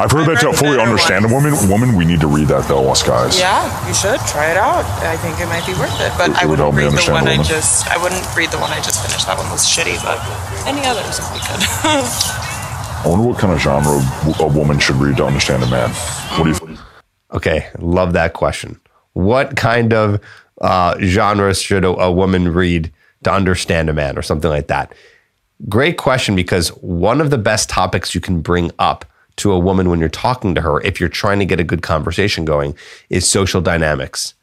I've 0.00 0.10
heard 0.10 0.26
I've 0.26 0.34
that 0.34 0.40
to 0.40 0.46
read 0.48 0.56
fully 0.56 0.76
better 0.76 0.90
understand 0.90 1.30
ones. 1.30 1.32
a 1.32 1.70
woman. 1.70 1.70
Woman, 1.70 1.94
we 1.96 2.04
need 2.04 2.18
to 2.18 2.26
read 2.26 2.48
that 2.48 2.66
though, 2.66 2.90
us 2.90 3.04
guys. 3.04 3.38
Yeah, 3.38 3.62
you 3.86 3.94
should 3.94 4.18
try 4.26 4.50
it 4.50 4.56
out. 4.56 4.82
I 5.06 5.16
think 5.18 5.38
it 5.38 5.46
might 5.46 5.62
be 5.64 5.74
worth 5.78 5.94
it. 6.02 6.10
But 6.18 6.30
It 6.30 6.42
I 6.42 6.46
would 6.46 6.58
wouldn't 6.58 6.66
help 6.66 6.74
me 6.74 6.84
read 6.90 7.06
the 7.06 7.12
one 7.12 7.28
I 7.28 7.40
just. 7.40 7.86
I 7.86 7.96
wouldn't 8.02 8.26
read 8.34 8.50
the 8.50 8.58
one 8.58 8.72
I 8.72 8.82
just 8.82 8.98
finished. 9.06 9.26
That 9.30 9.38
one 9.38 9.48
was 9.54 9.62
shitty, 9.62 10.02
but 10.02 10.18
any 10.66 10.82
others 10.82 11.22
would 11.22 11.30
be 11.30 11.38
good. 11.46 11.62
I 11.86 13.02
wonder 13.06 13.28
what 13.28 13.38
kind 13.38 13.52
of 13.52 13.60
genre 13.60 14.02
a 14.40 14.48
woman 14.48 14.80
should 14.80 14.96
read 14.96 15.16
to 15.18 15.24
understand 15.26 15.62
a 15.62 15.70
man. 15.70 15.90
What 16.34 16.42
do 16.42 16.48
you? 16.50 16.54
Mm. 16.56 16.66
Think? 16.74 16.78
Okay, 17.34 17.68
love 17.78 18.14
that 18.14 18.32
question. 18.32 18.80
What 19.14 19.56
kind 19.56 19.92
of 19.92 20.20
uh, 20.60 20.98
genres 21.00 21.60
should 21.60 21.84
a, 21.84 21.88
a 21.88 22.12
woman 22.12 22.52
read 22.52 22.92
to 23.24 23.32
understand 23.32 23.90
a 23.90 23.92
man, 23.92 24.18
or 24.18 24.22
something 24.22 24.50
like 24.50 24.68
that? 24.68 24.94
Great 25.68 25.98
question 25.98 26.34
because 26.34 26.68
one 26.78 27.20
of 27.20 27.30
the 27.30 27.38
best 27.38 27.68
topics 27.68 28.14
you 28.14 28.20
can 28.20 28.40
bring 28.40 28.70
up 28.78 29.04
to 29.36 29.52
a 29.52 29.58
woman 29.58 29.88
when 29.88 30.00
you're 30.00 30.08
talking 30.08 30.54
to 30.54 30.60
her, 30.60 30.80
if 30.82 31.00
you're 31.00 31.08
trying 31.08 31.38
to 31.38 31.46
get 31.46 31.60
a 31.60 31.64
good 31.64 31.82
conversation 31.82 32.44
going, 32.44 32.74
is 33.08 33.28
social 33.28 33.60
dynamics 33.60 34.34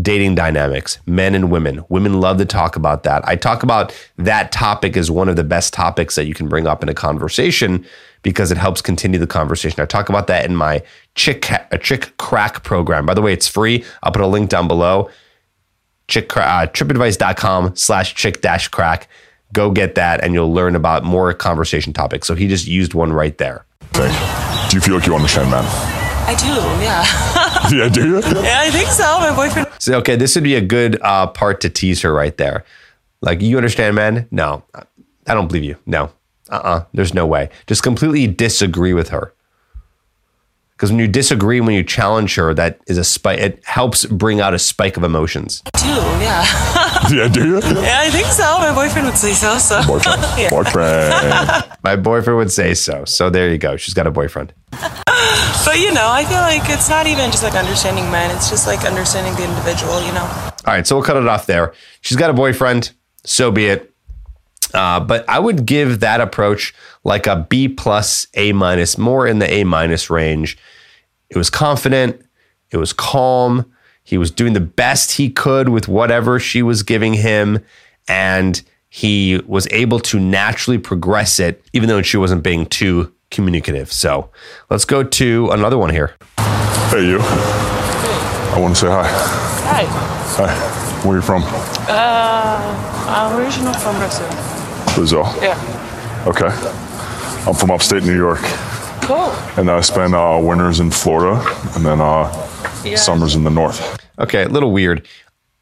dating 0.00 0.34
dynamics, 0.34 0.98
men 1.06 1.34
and 1.34 1.50
women. 1.50 1.84
Women 1.88 2.20
love 2.20 2.38
to 2.38 2.44
talk 2.44 2.76
about 2.76 3.02
that. 3.04 3.26
I 3.26 3.36
talk 3.36 3.62
about 3.62 3.94
that 4.16 4.52
topic 4.52 4.96
as 4.96 5.10
one 5.10 5.28
of 5.28 5.36
the 5.36 5.44
best 5.44 5.72
topics 5.72 6.16
that 6.16 6.26
you 6.26 6.34
can 6.34 6.48
bring 6.48 6.66
up 6.66 6.82
in 6.82 6.88
a 6.88 6.94
conversation 6.94 7.84
because 8.22 8.50
it 8.50 8.58
helps 8.58 8.82
continue 8.82 9.18
the 9.18 9.26
conversation. 9.26 9.80
I 9.80 9.86
talk 9.86 10.08
about 10.08 10.26
that 10.26 10.44
in 10.44 10.56
my 10.56 10.82
chick 11.14 11.48
a 11.70 11.78
chick 11.78 12.16
crack 12.18 12.62
program. 12.62 13.06
By 13.06 13.14
the 13.14 13.22
way, 13.22 13.32
it's 13.32 13.48
free. 13.48 13.84
I'll 14.02 14.12
put 14.12 14.22
a 14.22 14.26
link 14.26 14.50
down 14.50 14.68
below. 14.68 15.10
Chick 16.08 16.36
uh, 16.36 16.66
trippadvice.com 16.66 17.76
slash 17.76 18.14
chick 18.14 18.40
dash 18.40 18.68
crack. 18.68 19.08
Go 19.52 19.70
get 19.70 19.94
that 19.94 20.22
and 20.22 20.34
you'll 20.34 20.52
learn 20.52 20.76
about 20.76 21.04
more 21.04 21.32
conversation 21.32 21.92
topics. 21.92 22.26
So 22.26 22.34
he 22.34 22.48
just 22.48 22.66
used 22.66 22.94
one 22.94 23.12
right 23.12 23.36
there. 23.38 23.64
Do 23.92 24.02
you 24.72 24.80
feel 24.80 24.96
like 24.96 25.06
you 25.06 25.14
understand 25.14 25.50
men? 25.50 26.05
I 26.28 26.34
do, 26.34 26.46
yeah. 26.82 27.82
yeah, 27.84 27.88
do 27.88 28.06
you? 28.06 28.16
yeah, 28.42 28.60
I 28.60 28.70
think 28.70 28.88
so. 28.88 29.18
My 29.18 29.34
boyfriend. 29.34 29.68
So, 29.78 29.94
okay, 29.98 30.16
this 30.16 30.34
would 30.34 30.44
be 30.44 30.56
a 30.56 30.60
good 30.60 31.00
uh, 31.02 31.28
part 31.28 31.60
to 31.60 31.70
tease 31.70 32.02
her 32.02 32.12
right 32.12 32.36
there. 32.36 32.64
Like, 33.20 33.40
you 33.40 33.56
understand, 33.56 33.94
man? 33.94 34.26
No, 34.30 34.64
I 34.74 35.34
don't 35.34 35.46
believe 35.46 35.64
you. 35.64 35.76
No, 35.86 36.10
uh 36.50 36.56
uh 36.56 36.84
There's 36.92 37.14
no 37.14 37.26
way. 37.26 37.50
Just 37.66 37.82
completely 37.82 38.26
disagree 38.26 38.92
with 38.92 39.08
her. 39.10 39.32
Because 40.76 40.90
when 40.90 41.00
you 41.00 41.08
disagree, 41.08 41.58
when 41.60 41.74
you 41.74 41.82
challenge 41.82 42.34
her, 42.34 42.52
that 42.52 42.78
is 42.86 42.98
a 42.98 43.04
spike. 43.04 43.38
It 43.38 43.64
helps 43.64 44.04
bring 44.04 44.42
out 44.42 44.52
a 44.52 44.58
spike 44.58 44.98
of 44.98 45.04
emotions. 45.04 45.62
I 45.74 45.78
do, 45.78 45.86
yeah. 46.22 46.72
Yeah, 47.10 47.28
do 47.28 47.46
you? 47.46 47.54
yeah, 47.82 48.00
I 48.00 48.10
think 48.10 48.26
so. 48.26 48.58
My 48.58 48.74
boyfriend 48.74 49.06
would 49.06 49.16
say 49.16 49.32
so. 49.32 49.58
So. 49.58 49.80
Boyfriend. 49.86 50.22
Yeah. 50.36 50.50
Boyfriend. 50.50 51.78
My 51.84 51.94
boyfriend 51.94 52.38
would 52.38 52.50
say 52.50 52.74
so. 52.74 53.04
So 53.04 53.30
there 53.30 53.48
you 53.48 53.58
go. 53.58 53.76
She's 53.76 53.94
got 53.94 54.06
a 54.06 54.10
boyfriend. 54.10 54.52
But 55.64 55.80
you 55.80 55.92
know, 55.92 56.08
I 56.08 56.24
feel 56.24 56.38
like 56.38 56.70
it's 56.70 56.88
not 56.88 57.08
even 57.08 57.30
just 57.32 57.42
like 57.42 57.54
understanding 57.54 58.08
men. 58.10 58.34
It's 58.34 58.48
just 58.48 58.68
like 58.68 58.84
understanding 58.84 59.34
the 59.34 59.44
individual. 59.44 60.00
You 60.00 60.12
know. 60.12 60.22
All 60.22 60.74
right, 60.74 60.86
so 60.86 60.94
we'll 60.94 61.04
cut 61.04 61.16
it 61.16 61.26
off 61.26 61.46
there. 61.46 61.74
She's 62.02 62.16
got 62.16 62.30
a 62.30 62.32
boyfriend, 62.32 62.92
so 63.24 63.50
be 63.50 63.66
it. 63.66 63.92
Uh, 64.72 65.00
but 65.00 65.28
I 65.28 65.38
would 65.38 65.66
give 65.66 66.00
that 66.00 66.20
approach 66.20 66.74
like 67.02 67.26
a 67.26 67.44
B 67.48 67.68
plus, 67.68 68.28
A 68.34 68.52
minus, 68.52 68.96
more 68.96 69.26
in 69.26 69.38
the 69.38 69.50
A 69.50 69.64
minus 69.64 70.08
range. 70.08 70.56
It 71.30 71.36
was 71.36 71.50
confident, 71.50 72.24
it 72.70 72.76
was 72.76 72.92
calm. 72.92 73.70
He 74.04 74.18
was 74.18 74.30
doing 74.30 74.52
the 74.52 74.60
best 74.60 75.12
he 75.12 75.30
could 75.30 75.68
with 75.68 75.88
whatever 75.88 76.38
she 76.38 76.62
was 76.62 76.84
giving 76.84 77.14
him, 77.14 77.58
and 78.06 78.62
he 78.88 79.42
was 79.46 79.66
able 79.72 79.98
to 80.00 80.20
naturally 80.20 80.78
progress 80.78 81.40
it, 81.40 81.64
even 81.72 81.88
though 81.88 82.02
she 82.02 82.16
wasn't 82.16 82.44
being 82.44 82.66
too 82.66 83.12
communicative. 83.30 83.92
So 83.92 84.30
let's 84.70 84.84
go 84.84 85.02
to 85.02 85.50
another 85.50 85.78
one 85.78 85.90
here. 85.90 86.14
hey, 86.90 87.06
you. 87.06 87.18
I 87.20 88.58
want 88.58 88.74
to 88.74 88.80
say 88.80 88.86
hi. 88.88 89.04
Hi. 89.06 89.84
Hi. 90.46 91.02
Where 91.06 91.14
are 91.14 91.16
you 91.16 91.22
from? 91.22 91.42
Uh, 91.88 93.06
I'm 93.08 93.38
original 93.38 93.72
from 93.74 93.96
Brazil. 93.98 94.28
Brazil. 94.94 95.24
Yeah. 95.42 96.24
Okay. 96.26 96.48
I'm 97.46 97.54
from 97.54 97.70
upstate 97.70 98.02
New 98.02 98.16
York, 98.16 98.40
Cool. 99.02 99.30
and 99.56 99.70
I 99.70 99.80
spend 99.80 100.14
uh, 100.16 100.40
winters 100.42 100.80
in 100.80 100.90
Florida, 100.90 101.40
and 101.76 101.84
then 101.86 102.00
uh, 102.00 102.24
Yeah. 102.84 102.96
summers 102.96 103.36
in 103.36 103.44
the 103.44 103.50
north. 103.50 103.98
Okay, 104.18 104.42
a 104.44 104.48
little 104.48 104.72
weird. 104.72 105.06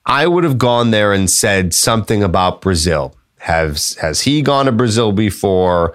I 0.07 0.27
would 0.27 0.45
have 0.45 0.57
gone 0.57 0.93
there 0.93 1.13
and 1.13 1.29
said 1.29 1.75
something 1.75 2.23
about 2.23 2.63
Brazil. 2.63 3.15
Has 3.41 3.97
has 4.01 4.23
he 4.23 4.41
gone 4.41 4.65
to 4.67 4.73
Brazil 4.73 5.13
before? 5.13 5.95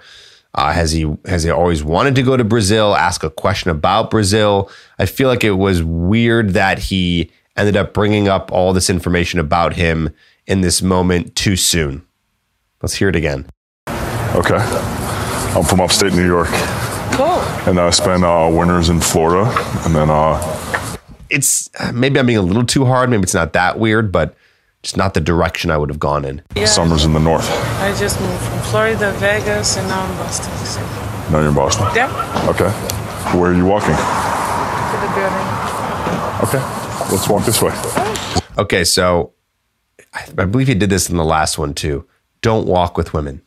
Uh, 0.55 0.71
has 0.73 0.91
he 0.91 1.15
has 1.25 1.43
he 1.43 1.49
always 1.51 1.83
wanted 1.83 2.15
to 2.15 2.23
go 2.23 2.35
to 2.35 2.43
Brazil? 2.43 2.95
Ask 2.95 3.23
a 3.23 3.29
question 3.29 3.69
about 3.69 4.09
Brazil. 4.09 4.69
I 4.97 5.05
feel 5.05 5.27
like 5.29 5.43
it 5.43 5.51
was 5.51 5.83
weird 5.83 6.51
that 6.51 6.79
he 6.79 7.29
ended 7.55 7.77
up 7.77 7.93
bringing 7.93 8.27
up 8.27 8.51
all 8.51 8.73
this 8.73 8.89
information 8.89 9.39
about 9.39 9.73
him 9.73 10.09
in 10.47 10.61
this 10.61 10.81
moment 10.81 11.35
too 11.35 11.55
soon. 11.55 12.03
Let's 12.81 12.95
hear 12.95 13.09
it 13.09 13.15
again. 13.15 13.45
Okay. 14.35 14.57
I'm 15.55 15.63
from 15.63 15.81
upstate 15.81 16.13
New 16.13 16.25
York, 16.25 16.47
Cool. 17.13 17.41
and 17.67 17.79
I 17.79 17.89
spend 17.89 18.23
uh, 18.23 18.49
winters 18.51 18.89
in 18.89 19.01
Florida, 19.01 19.51
and 19.85 19.95
then 19.95 20.09
uh, 20.09 20.97
It's 21.29 21.69
maybe 21.93 22.19
I'm 22.19 22.25
being 22.25 22.37
a 22.37 22.41
little 22.43 22.65
too 22.65 22.85
hard. 22.85 23.09
Maybe 23.09 23.23
it's 23.23 23.33
not 23.33 23.53
that 23.53 23.77
weird, 23.79 24.11
but 24.11 24.35
just 24.83 24.95
not 24.95 25.13
the 25.13 25.21
direction 25.21 25.71
I 25.71 25.77
would 25.77 25.89
have 25.89 25.99
gone 25.99 26.25
in. 26.25 26.41
Yeah. 26.55 26.65
summers 26.65 27.05
in 27.05 27.13
the 27.13 27.19
north. 27.19 27.49
I 27.81 27.95
just 27.97 28.19
moved 28.21 28.41
from 28.43 28.59
Florida, 28.59 29.11
Vegas, 29.13 29.77
and 29.77 29.87
now 29.87 30.01
I'm 30.01 30.17
Boston. 30.17 30.53
So. 30.65 30.81
Now 31.31 31.39
you're 31.39 31.49
in 31.49 31.55
Boston. 31.55 31.87
Yeah. 31.95 32.47
Okay. 32.49 32.69
Where 33.37 33.51
are 33.51 33.55
you 33.55 33.65
walking? 33.65 33.95
To 33.95 34.97
the 35.01 35.11
building. 35.15 35.59
Okay. 36.47 36.89
Let's 37.11 37.27
walk 37.27 37.45
this 37.45 37.61
way. 37.61 37.73
Okay, 38.57 38.83
so 38.83 39.33
I, 40.13 40.27
I 40.37 40.45
believe 40.45 40.67
he 40.67 40.75
did 40.75 40.89
this 40.89 41.09
in 41.09 41.17
the 41.17 41.25
last 41.25 41.57
one 41.57 41.73
too. 41.73 42.07
Don't 42.41 42.67
walk 42.67 42.97
with 42.97 43.13
women. 43.13 43.41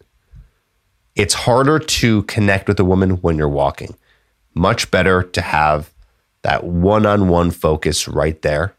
It's 1.14 1.34
harder 1.34 1.78
to 1.78 2.22
connect 2.24 2.68
with 2.68 2.78
a 2.80 2.84
woman 2.84 3.12
when 3.22 3.36
you're 3.36 3.48
walking. 3.48 3.96
Much 4.54 4.90
better 4.90 5.22
to 5.22 5.40
have 5.40 5.92
that 6.42 6.64
one 6.64 7.06
on 7.06 7.28
one 7.28 7.50
focus 7.50 8.06
right 8.06 8.40
there 8.42 8.74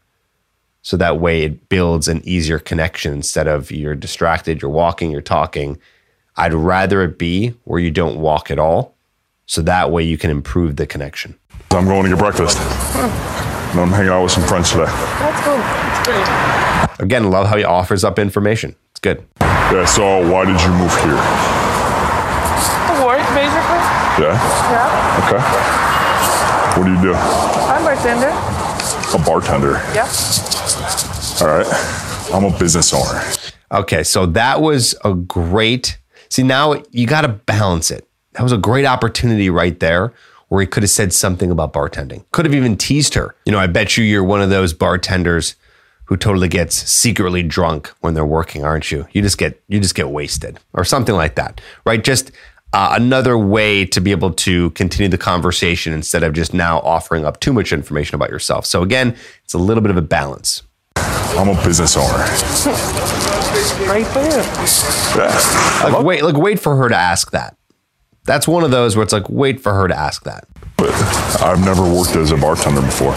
So 0.84 0.98
that 0.98 1.18
way 1.18 1.42
it 1.42 1.70
builds 1.70 2.08
an 2.08 2.20
easier 2.24 2.58
connection 2.58 3.14
instead 3.14 3.48
of 3.48 3.70
you're 3.72 3.94
distracted, 3.94 4.60
you're 4.60 4.70
walking, 4.70 5.10
you're 5.10 5.22
talking. 5.22 5.78
I'd 6.36 6.52
rather 6.52 7.00
it 7.02 7.18
be 7.18 7.54
where 7.64 7.80
you 7.80 7.90
don't 7.90 8.20
walk 8.20 8.50
at 8.50 8.58
all. 8.58 8.94
So 9.46 9.62
that 9.62 9.90
way 9.90 10.02
you 10.02 10.18
can 10.18 10.30
improve 10.30 10.76
the 10.76 10.86
connection. 10.86 11.38
I'm 11.70 11.86
going 11.86 12.02
to 12.04 12.10
get 12.10 12.18
breakfast. 12.18 12.58
And 12.58 13.80
I'm 13.80 13.88
hanging 13.88 14.10
out 14.10 14.24
with 14.24 14.32
some 14.32 14.44
friends 14.44 14.72
today. 14.72 14.84
That's 14.84 15.40
cool. 15.42 15.56
It's 15.58 16.06
great. 16.06 17.00
Again, 17.00 17.30
love 17.30 17.46
how 17.48 17.56
he 17.56 17.64
offers 17.64 18.04
up 18.04 18.18
information. 18.18 18.76
It's 18.90 19.00
good. 19.00 19.26
Yeah, 19.40 19.86
so 19.86 20.30
why 20.30 20.44
did 20.44 20.60
you 20.60 20.68
move 20.68 20.92
here? 21.00 21.16
The 22.92 23.06
work, 23.08 23.24
basically. 23.32 23.80
Yeah? 24.20 24.36
Yeah. 24.68 25.24
Okay. 25.24 25.40
What 26.78 26.84
do 26.84 26.92
you 26.92 27.00
do? 27.00 27.14
I'm 27.14 27.80
a 27.80 27.86
bartender. 27.86 28.32
A 29.14 29.18
bartender. 29.24 29.72
Yeah. 29.94 30.06
All 31.40 31.48
right. 31.48 31.66
I'm 32.32 32.44
a 32.44 32.58
business 32.58 32.92
owner. 32.94 33.22
Okay, 33.72 34.04
so 34.04 34.26
that 34.26 34.62
was 34.62 34.94
a 35.04 35.14
great. 35.14 35.98
See, 36.28 36.42
now 36.42 36.82
you 36.90 37.06
got 37.06 37.22
to 37.22 37.28
balance 37.28 37.90
it. 37.90 38.08
That 38.32 38.42
was 38.42 38.52
a 38.52 38.58
great 38.58 38.84
opportunity 38.84 39.50
right 39.50 39.78
there 39.80 40.12
where 40.48 40.60
he 40.60 40.66
could 40.66 40.82
have 40.82 40.90
said 40.90 41.12
something 41.12 41.50
about 41.50 41.72
bartending. 41.72 42.24
Could 42.30 42.44
have 42.44 42.54
even 42.54 42.76
teased 42.76 43.14
her. 43.14 43.34
You 43.46 43.52
know, 43.52 43.58
I 43.58 43.66
bet 43.66 43.96
you 43.96 44.04
you're 44.04 44.22
one 44.24 44.40
of 44.40 44.50
those 44.50 44.72
bartenders 44.72 45.56
who 46.04 46.16
totally 46.16 46.48
gets 46.48 46.76
secretly 46.76 47.42
drunk 47.42 47.88
when 48.00 48.14
they're 48.14 48.24
working, 48.24 48.64
aren't 48.64 48.92
you? 48.92 49.06
You 49.12 49.22
just 49.22 49.38
get 49.38 49.60
you 49.68 49.80
just 49.80 49.94
get 49.94 50.10
wasted 50.10 50.60
or 50.72 50.84
something 50.84 51.14
like 51.14 51.34
that. 51.34 51.60
Right? 51.84 52.04
Just 52.04 52.30
uh, 52.72 52.94
another 52.96 53.38
way 53.38 53.86
to 53.86 54.00
be 54.00 54.10
able 54.10 54.32
to 54.32 54.70
continue 54.70 55.08
the 55.08 55.18
conversation 55.18 55.92
instead 55.92 56.22
of 56.22 56.32
just 56.32 56.52
now 56.52 56.80
offering 56.80 57.24
up 57.24 57.40
too 57.40 57.52
much 57.52 57.72
information 57.72 58.14
about 58.14 58.30
yourself. 58.30 58.66
So 58.66 58.82
again, 58.82 59.16
it's 59.44 59.54
a 59.54 59.58
little 59.58 59.82
bit 59.82 59.90
of 59.90 59.96
a 59.96 60.02
balance. 60.02 60.62
I'm 61.36 61.48
a 61.48 61.64
business 61.64 61.96
owner. 61.96 62.24
Right 63.88 64.06
there. 64.14 64.42
Yeah. 65.16 65.90
Like 65.90 66.04
wait, 66.04 66.22
like 66.22 66.36
wait 66.36 66.60
for 66.60 66.76
her 66.76 66.88
to 66.88 66.96
ask 66.96 67.30
that. 67.32 67.56
That's 68.24 68.48
one 68.48 68.64
of 68.64 68.70
those 68.70 68.96
where 68.96 69.02
it's 69.02 69.12
like 69.12 69.28
wait 69.28 69.60
for 69.60 69.74
her 69.74 69.88
to 69.88 69.96
ask 69.96 70.24
that. 70.24 70.46
But 70.76 70.90
I've 71.42 71.64
never 71.64 71.82
worked 71.82 72.16
as 72.16 72.30
a 72.30 72.36
bartender 72.36 72.80
before. 72.82 73.14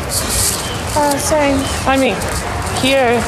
Uh, 0.97 1.17
same. 1.17 1.57
I 1.85 1.95
mean, 1.97 2.15
here, 2.81 3.21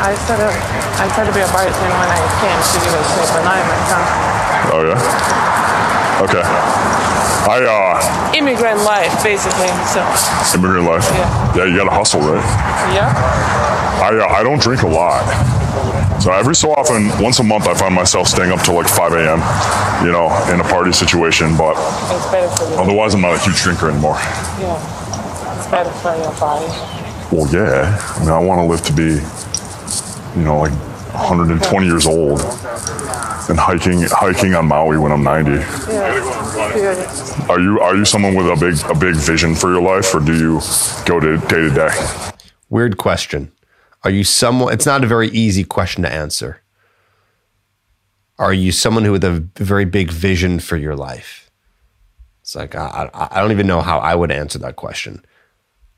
I 0.00 0.16
sort 0.24 0.40
of, 0.40 0.52
I 1.00 1.08
try 1.12 1.24
to 1.24 1.32
be 1.32 1.40
a 1.40 1.50
bartender 1.52 1.92
when 2.00 2.08
I 2.08 2.20
can 2.40 2.56
to 2.60 2.76
give 2.80 2.92
a 2.96 3.02
shit, 3.12 3.28
but 3.32 3.44
not 3.44 3.56
in 3.60 3.66
my 3.68 3.80
town. 3.88 4.08
Oh, 4.72 4.82
yeah? 4.88 6.24
Okay. 6.24 6.44
I, 7.48 7.64
uh, 7.64 8.32
Immigrant 8.36 8.80
life, 8.84 9.12
basically. 9.22 9.68
So, 9.90 10.00
immigrant 10.54 10.86
life. 10.86 11.04
Yeah. 11.12 11.56
Yeah, 11.56 11.64
you 11.64 11.76
gotta 11.76 11.90
hustle, 11.90 12.20
right? 12.20 12.44
yeah. 12.94 13.10
I, 14.02 14.16
uh, 14.16 14.26
I 14.38 14.42
don't 14.42 14.60
drink 14.60 14.82
a 14.82 14.88
lot. 14.88 15.24
So 16.22 16.32
every 16.32 16.54
so 16.54 16.72
often, 16.72 17.08
once 17.22 17.38
a 17.38 17.42
month, 17.42 17.66
I 17.66 17.74
find 17.74 17.94
myself 17.94 18.28
staying 18.28 18.50
up 18.52 18.60
till 18.60 18.74
like 18.74 18.88
5 18.88 19.12
a.m., 19.12 19.40
you 20.04 20.12
know, 20.12 20.28
in 20.52 20.60
a 20.60 20.64
party 20.64 20.92
situation. 20.92 21.56
But 21.56 21.76
It's 22.12 22.30
better 22.30 22.48
for 22.56 22.68
you. 22.68 22.76
otherwise, 22.80 23.14
I'm 23.14 23.22
not 23.22 23.34
a 23.34 23.38
huge 23.38 23.60
drinker 23.62 23.88
anymore. 23.90 24.16
Yeah. 24.60 25.56
It's 25.56 25.66
better 25.68 25.90
for 25.90 26.14
your 26.16 26.32
body. 26.38 26.66
Well, 27.32 27.48
yeah. 27.52 27.96
I 28.16 28.20
mean, 28.20 28.28
I 28.30 28.38
want 28.38 28.60
to 28.60 28.64
live 28.66 28.82
to 28.84 28.92
be, 28.92 29.20
you 30.38 30.44
know, 30.44 30.58
like 30.60 30.72
120 31.14 31.86
years 31.86 32.06
old 32.06 32.40
and 33.50 33.58
hiking 33.58 34.02
hiking 34.02 34.54
on 34.54 34.66
Maui 34.66 34.96
when 34.98 35.12
I'm 35.12 35.22
90. 35.22 35.50
Yeah. 35.50 37.46
Are 37.48 37.60
you 37.60 37.80
are 37.80 37.96
you 37.96 38.04
someone 38.04 38.34
with 38.34 38.46
a 38.46 38.56
big 38.56 38.78
a 38.90 38.98
big 38.98 39.16
vision 39.16 39.54
for 39.54 39.70
your 39.72 39.82
life, 39.82 40.14
or 40.14 40.20
do 40.20 40.36
you 40.36 40.60
go 41.04 41.20
to 41.20 41.36
day 41.48 41.68
to 41.68 41.70
day? 41.70 41.90
Weird 42.68 42.96
question. 42.96 43.52
Are 44.04 44.10
you 44.10 44.24
someone? 44.24 44.72
It's 44.72 44.86
not 44.86 45.04
a 45.04 45.06
very 45.06 45.28
easy 45.28 45.64
question 45.64 46.02
to 46.04 46.12
answer. 46.12 46.62
Are 48.38 48.54
you 48.54 48.72
someone 48.72 49.04
who 49.04 49.12
with 49.12 49.24
a 49.24 49.46
very 49.56 49.84
big 49.84 50.10
vision 50.10 50.60
for 50.60 50.76
your 50.76 50.96
life? 50.96 51.50
It's 52.40 52.54
like 52.54 52.74
I, 52.74 53.10
I 53.12 53.28
I 53.32 53.40
don't 53.40 53.50
even 53.50 53.66
know 53.66 53.82
how 53.82 53.98
I 53.98 54.14
would 54.14 54.30
answer 54.30 54.58
that 54.60 54.76
question. 54.76 55.24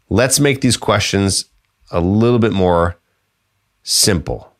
Let's 0.08 0.40
make 0.40 0.60
these 0.60 0.76
questions 0.76 1.44
a 1.90 2.00
little 2.00 2.38
bit 2.38 2.52
more 2.52 2.96
simple. 3.82 4.52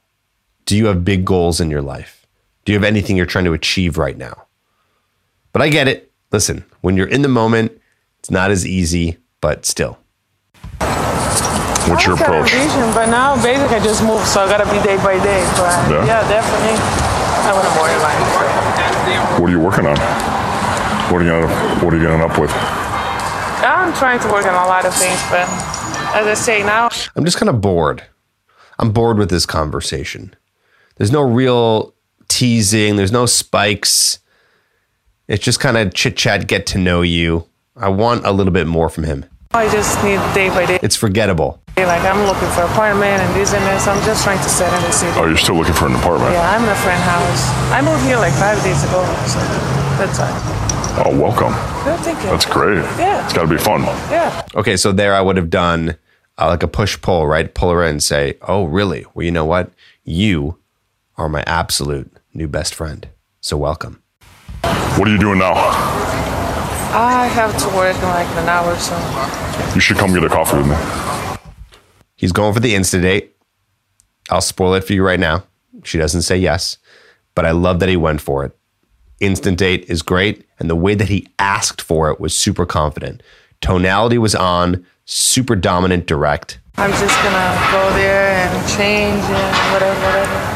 Do 0.65 0.77
you 0.77 0.87
have 0.87 1.05
big 1.05 1.25
goals 1.25 1.61
in 1.61 1.71
your 1.71 1.83
life? 1.83 2.22
Do 2.65 2.73
you 2.73 2.79
have 2.79 2.85
anything 2.85 3.17
you're 3.17 3.27
trying 3.27 3.45
to 3.47 3.53
achieve 3.53 3.99
right 3.99 4.17
now? 4.17 4.47
But 5.53 5.63
I 5.63 5.69
get 5.69 5.89
it. 5.89 6.13
Listen, 6.31 6.65
when 6.81 6.97
you're 6.97 7.09
in 7.09 7.23
the 7.23 7.29
moment, 7.29 7.73
it's 8.21 8.31
not 8.31 8.51
as 8.51 8.67
easy, 8.67 9.19
but 9.41 9.67
still. 9.67 9.99
What's 11.91 12.07
your 12.07 12.15
I 12.15 12.19
had 12.19 12.21
a 12.21 12.39
approach? 12.39 12.53
vision, 12.53 12.95
but 12.95 13.07
now 13.11 13.35
basically 13.43 13.77
I 13.77 13.83
just 13.83 14.03
moved, 14.05 14.25
so 14.27 14.41
I 14.43 14.49
gotta 14.49 14.65
be 14.71 14.79
day 14.87 14.97
by 15.03 15.19
day. 15.23 15.43
But 15.59 15.91
Yeah. 15.91 16.07
yeah, 16.07 16.29
definitely. 16.29 16.79
I 16.79 17.53
want 17.53 17.67
a 17.67 17.75
more 17.75 17.91
life. 17.99 19.41
What 19.41 19.49
are 19.51 19.53
you 19.53 19.59
working 19.61 19.87
on? 19.87 19.97
What 21.13 21.21
are 21.21 21.25
you 21.25 21.31
gonna 21.31 21.85
What 21.85 21.93
are 21.93 21.97
you 21.97 22.03
gonna 22.07 22.25
up 22.27 22.39
with? 22.39 22.53
I'm 23.65 23.93
trying 23.95 24.21
to 24.21 24.29
work 24.29 24.47
on 24.47 24.55
a 24.55 24.69
lot 24.69 24.87
of 24.87 24.95
things, 24.95 25.21
but 25.31 25.49
as 26.15 26.27
I 26.27 26.35
say 26.35 26.63
now, 26.63 26.89
I'm 27.17 27.25
just 27.25 27.37
kind 27.37 27.51
of 27.51 27.61
bored. 27.61 28.05
I'm 28.79 28.93
bored 28.93 29.19
with 29.19 29.29
this 29.29 29.45
conversation. 29.45 30.35
There's 30.97 31.11
no 31.13 31.23
real 31.23 31.95
teasing, 32.33 32.97
there's 32.97 33.13
no 33.13 33.27
spikes. 33.27 34.19
It's 35.29 35.45
just 35.45 35.61
kind 35.61 35.77
of 35.77 35.93
chit 35.95 36.17
chat, 36.17 36.47
get 36.49 36.67
to 36.69 36.79
know 36.79 37.03
you. 37.03 37.47
I 37.77 37.89
want 37.89 38.25
a 38.25 38.33
little 38.33 38.53
bit 38.53 38.67
more 38.67 38.89
from 38.89 39.05
him. 39.05 39.25
I 39.53 39.69
just 39.71 40.03
need 40.03 40.17
day 40.35 40.49
by 40.49 40.65
day. 40.65 40.79
It's 40.83 40.97
forgettable. 40.97 41.61
Like 41.77 42.03
I'm 42.03 42.27
looking 42.27 42.49
for 42.51 42.63
an 42.63 42.71
apartment 42.73 43.21
and 43.21 43.37
this 43.37 43.53
and 43.53 43.63
this. 43.67 43.87
I'm 43.87 44.03
just 44.05 44.25
trying 44.25 44.39
to 44.39 44.49
set 44.49 44.73
in 44.73 44.83
the 44.83 44.91
city. 44.93 45.13
Oh, 45.19 45.27
you're 45.27 45.37
still 45.37 45.57
looking 45.57 45.75
for 45.75 45.87
an 45.87 45.95
apartment? 45.95 46.33
Yeah, 46.33 46.51
I'm 46.51 46.63
in 46.63 46.69
a 46.69 46.75
friend 46.77 47.03
house. 47.03 47.43
I 47.71 47.83
moved 47.83 48.05
here 48.05 48.17
like 48.17 48.33
five 48.35 48.63
days 48.63 48.83
ago, 48.85 49.05
so 49.29 49.39
that's 50.01 50.19
fine. 50.19 50.33
Oh, 51.05 51.19
welcome. 51.19 51.53
Good, 51.85 51.99
thank 52.01 52.19
you. 52.23 52.31
That's 52.31 52.47
great. 52.47 52.77
Yeah. 52.99 53.25
It's 53.25 53.33
got 53.33 53.43
to 53.43 53.49
be 53.49 53.59
fun. 53.59 53.83
Yeah. 54.11 54.47
Okay, 54.55 54.77
so 54.77 54.93
there 54.93 55.15
I 55.15 55.21
would 55.21 55.37
have 55.37 55.51
done 55.51 55.97
uh, 56.39 56.49
like 56.49 56.63
a 56.63 56.69
push 56.69 57.01
pull, 57.01 57.27
right? 57.27 57.53
Pull 57.53 57.71
her 57.71 57.83
in 57.85 57.91
and 57.91 58.03
say, 58.03 58.39
Oh, 58.43 58.65
really? 58.65 59.07
Well, 59.15 59.25
you 59.25 59.31
know 59.31 59.47
what? 59.47 59.71
You 60.05 60.59
are 61.17 61.29
my 61.29 61.43
absolute 61.47 62.12
new 62.35 62.49
best 62.49 62.75
friend. 62.75 63.09
So 63.41 63.57
welcome. 63.57 64.03
What 64.97 65.09
are 65.09 65.11
you 65.11 65.19
doing 65.19 65.39
now? 65.39 65.53
I 66.95 67.27
have 67.27 67.57
to 67.59 67.77
work 67.77 67.97
in 67.97 68.03
like 68.03 68.29
an 68.37 68.49
hour 68.49 68.73
or 68.73 68.77
so. 68.77 69.75
You 69.75 69.81
should 69.81 69.97
come 69.97 70.13
get 70.13 70.25
a 70.25 70.29
coffee 70.29 70.59
with 70.59 70.69
me. 70.69 70.77
He's 72.17 72.33
going 72.33 72.53
for 72.53 72.61
the 72.61 72.75
Insta 72.75 73.01
date. 73.01 73.37
I'll 74.31 74.41
spoil 74.41 74.75
it 74.75 74.85
for 74.85 74.93
you 74.93 75.05
right 75.05 75.19
now. 75.19 75.45
She 75.85 75.99
doesn't 75.99 76.23
say 76.23 76.37
yes, 76.37 76.79
but 77.35 77.47
I 77.47 77.51
love 77.51 77.81
that 77.81 77.89
he 77.89 77.97
went 77.97 78.21
for 78.21 78.45
it. 78.45 78.57
Instant 79.21 79.59
date 79.59 79.85
is 79.89 80.03
great. 80.03 80.47
And 80.59 80.69
the 80.69 80.77
way 80.77 80.95
that 80.95 81.09
he 81.09 81.29
asked 81.39 81.81
for 81.81 82.11
it 82.11 82.21
was 82.21 82.39
super 82.39 82.67
confident. 82.67 83.23
Tonality 83.61 84.19
was 84.19 84.35
on, 84.35 84.87
super 85.05 85.57
dominant, 85.57 86.07
direct. 86.07 86.61
I'm 86.77 86.91
just 86.91 87.17
gonna 87.23 87.73
go 87.73 87.95
there 87.95 88.31
and 88.31 88.69
change 88.69 89.23
and 89.23 89.73
whatever, 89.73 90.01
whatever. 90.01 90.52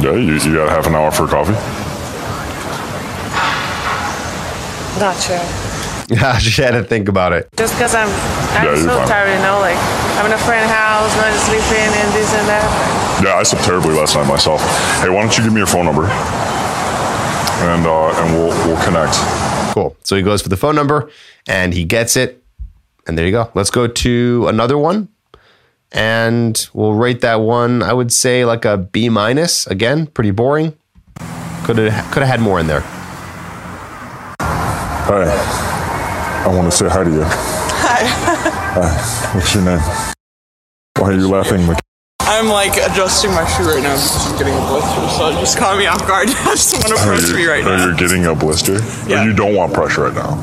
Yeah, 0.00 0.12
you, 0.12 0.34
you 0.34 0.54
got 0.54 0.68
half 0.68 0.86
an 0.86 0.94
hour 0.94 1.10
for 1.10 1.26
coffee. 1.26 1.54
Not 5.00 5.16
sure. 5.20 5.40
Yeah, 6.06 6.38
just 6.38 6.58
had 6.58 6.72
to 6.72 6.84
think 6.84 7.08
about 7.08 7.32
it. 7.32 7.48
Just 7.56 7.72
because 7.72 7.94
I'm, 7.94 8.08
I'm 8.58 8.66
Yeah, 8.66 8.76
so 8.76 8.88
fine. 8.98 9.08
tired, 9.08 9.32
you 9.34 9.38
know, 9.40 9.58
like 9.58 9.78
I'm 10.20 10.26
in 10.26 10.32
a 10.32 10.38
friend 10.44 10.68
house, 10.70 11.08
not 11.16 11.32
sleeping 11.40 11.80
and 11.96 12.12
this 12.12 12.28
and 12.34 12.46
that. 12.46 13.22
Yeah, 13.24 13.36
I 13.36 13.42
slept 13.42 13.64
terribly 13.64 13.94
last 13.94 14.14
night 14.14 14.28
myself. 14.28 14.60
Hey, 15.00 15.08
why 15.08 15.22
don't 15.22 15.34
you 15.38 15.42
give 15.42 15.54
me 15.54 15.60
your 15.60 15.66
phone 15.66 15.86
number, 15.86 16.04
and 17.64 17.86
uh, 17.86 18.20
and 18.20 18.34
we'll 18.36 18.50
we'll 18.68 18.84
connect. 18.84 19.14
Cool. 19.72 19.96
So 20.04 20.14
he 20.14 20.20
goes 20.20 20.42
for 20.42 20.50
the 20.50 20.58
phone 20.58 20.74
number 20.74 21.08
and 21.48 21.72
he 21.72 21.84
gets 21.86 22.18
it. 22.18 22.44
And 23.06 23.16
there 23.16 23.24
you 23.24 23.32
go. 23.32 23.50
Let's 23.54 23.70
go 23.70 23.86
to 23.86 24.46
another 24.48 24.76
one. 24.76 25.08
And 25.94 26.68
we'll 26.74 26.94
rate 26.94 27.20
that 27.20 27.36
one, 27.36 27.80
I 27.80 27.92
would 27.92 28.12
say 28.12 28.44
like 28.44 28.64
a 28.64 28.76
B 28.76 29.08
minus. 29.08 29.64
Again, 29.68 30.08
pretty 30.08 30.32
boring. 30.32 30.76
Could 31.64 31.78
have 31.78 32.12
could 32.12 32.22
have 32.22 32.28
had 32.28 32.40
more 32.40 32.58
in 32.58 32.66
there. 32.66 32.82
Hi, 35.06 35.24
I 36.44 36.48
want 36.48 36.70
to 36.70 36.76
say 36.76 36.88
hi 36.88 37.04
to 37.04 37.10
you. 37.10 37.22
Hi. 37.22 38.04
Hi. 38.74 39.34
What's 39.34 39.54
your 39.54 39.64
name? 39.64 39.78
Why 40.98 41.10
are 41.10 41.12
you 41.12 41.28
laughing? 41.28 41.64
Mc- 41.66 41.78
I'm 42.20 42.48
like 42.48 42.72
adjusting 42.72 43.30
my 43.30 43.46
shoe 43.46 43.62
right 43.62 43.82
now 43.82 43.94
because 43.94 44.32
I'm 44.32 44.38
getting 44.38 44.54
a 44.54 44.66
blister, 44.66 45.08
so 45.16 45.28
it 45.28 45.40
just 45.40 45.56
caught 45.58 45.78
me 45.78 45.86
off 45.86 46.06
guard. 46.08 46.28
I 46.30 46.54
just 46.56 46.74
want 46.74 46.88
to 46.88 46.94
approach 46.94 47.32
me 47.32 47.42
you're, 47.42 47.52
right 47.52 47.64
oh, 47.64 47.76
now. 47.76 47.86
you're 47.86 47.94
getting 47.96 48.26
a 48.26 48.34
blister. 48.34 48.80
Yeah. 49.08 49.22
Or 49.22 49.28
you 49.28 49.32
don't 49.32 49.54
want 49.54 49.72
pressure 49.72 50.02
right 50.02 50.14
now. 50.14 50.34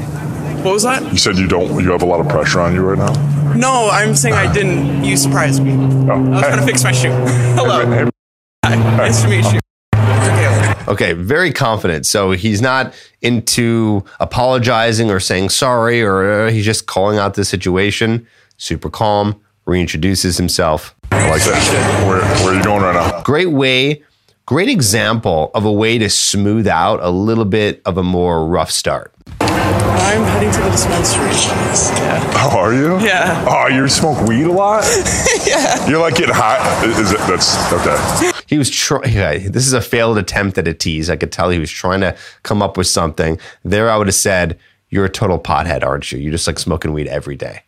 What 0.64 0.74
was 0.74 0.84
that? 0.84 1.02
You 1.12 1.18
said 1.18 1.38
you 1.38 1.48
don't. 1.48 1.84
You 1.84 1.92
have 1.92 2.04
a 2.04 2.06
lot 2.06 2.20
of 2.20 2.30
pressure 2.30 2.62
on 2.62 2.76
you 2.76 2.82
right 2.82 2.98
now. 2.98 3.54
No, 3.56 3.90
I'm 3.92 4.16
saying 4.16 4.36
I 4.36 4.52
didn't. 4.54 5.04
You 5.04 5.18
surprised 5.18 5.64
me. 5.64 5.74
Oh, 5.74 6.14
I 6.14 6.18
was 6.20 6.42
trying 6.42 6.60
to 6.60 6.66
fix 6.66 6.84
my 6.84 6.92
shoe. 6.92 7.10
Hello. 7.56 7.84
Hey, 7.90 8.10
Hi. 8.66 8.76
Nice 8.96 9.24
to 9.24 9.28
meet 9.28 9.44
you. 9.52 9.60
Okay. 9.96 10.74
Okay, 10.88 11.14
very 11.14 11.52
confident. 11.52 12.06
So 12.06 12.32
he's 12.32 12.62
not 12.62 12.94
into 13.22 14.04
apologizing 14.20 15.10
or 15.10 15.20
saying 15.20 15.50
sorry, 15.50 16.04
or 16.04 16.30
uh, 16.32 16.52
he's 16.52 16.66
just 16.66 16.86
calling 16.86 17.18
out 17.18 17.34
the 17.34 17.44
situation. 17.44 18.28
Super 18.58 18.92
calm, 18.92 19.42
reintroduces 19.66 20.38
himself. 20.38 20.96
I 21.12 21.28
like 21.28 21.42
that. 21.42 22.08
Where, 22.08 22.22
where 22.46 22.54
are 22.54 22.58
you 22.58 22.64
going 22.64 22.84
right 22.84 22.94
now? 22.94 23.24
Great 23.24 23.50
way, 23.50 24.04
great 24.46 24.70
example 24.70 25.50
of 25.56 25.66
a 25.66 25.72
way 25.72 25.98
to 25.98 26.08
smooth 26.08 26.68
out 26.68 27.00
a 27.02 27.10
little 27.10 27.46
bit 27.46 27.82
of 27.86 27.98
a 27.98 28.04
more 28.04 28.46
rough 28.46 28.70
start. 28.70 29.12
I'm 29.94 30.24
heading 30.24 30.52
to 30.52 30.62
the 30.62 30.70
dispensary. 30.70 31.30
Yeah. 32.02 32.34
Oh, 32.36 32.58
are 32.58 32.74
you? 32.74 33.00
Yeah. 33.00 33.46
Oh, 33.48 33.68
you 33.68 33.88
smoke 33.88 34.28
weed 34.28 34.44
a 34.44 34.52
lot? 34.52 34.84
yeah. 35.46 35.88
You're 35.88 36.00
like 36.00 36.16
getting 36.16 36.36
hot. 36.36 36.60
Is 36.86 37.12
it? 37.12 37.20
That's 37.20 37.74
okay. 37.74 38.32
He 38.48 38.58
was 38.58 38.70
trying. 38.70 39.12
Yeah, 39.12 39.38
this 39.38 39.68
is 39.68 39.74
a 39.74 39.82
failed 39.82 40.18
attempt 40.18 40.58
at 40.58 40.68
a 40.68 40.74
tease. 40.74 41.10
I 41.10 41.16
could 41.16 41.32
tell 41.32 41.50
he 41.50 41.60
was 41.60 41.72
trying 41.72 42.02
to 42.02 42.16
come 42.44 42.62
up 42.62 42.78
with 42.78 42.88
something. 42.88 43.40
There, 43.64 43.90
I 43.90 43.98
would 43.98 44.08
have 44.08 44.16
said, 44.16 44.58
"You're 44.90 45.06
a 45.06 45.10
total 45.10 45.40
pothead, 45.40 45.84
aren't 45.84 46.12
you? 46.12 46.20
You're 46.20 46.32
just 46.32 46.48
like 46.48 46.60
smoking 46.60 46.94
weed 46.94 47.08
every 47.08 47.36
day." 47.36 47.64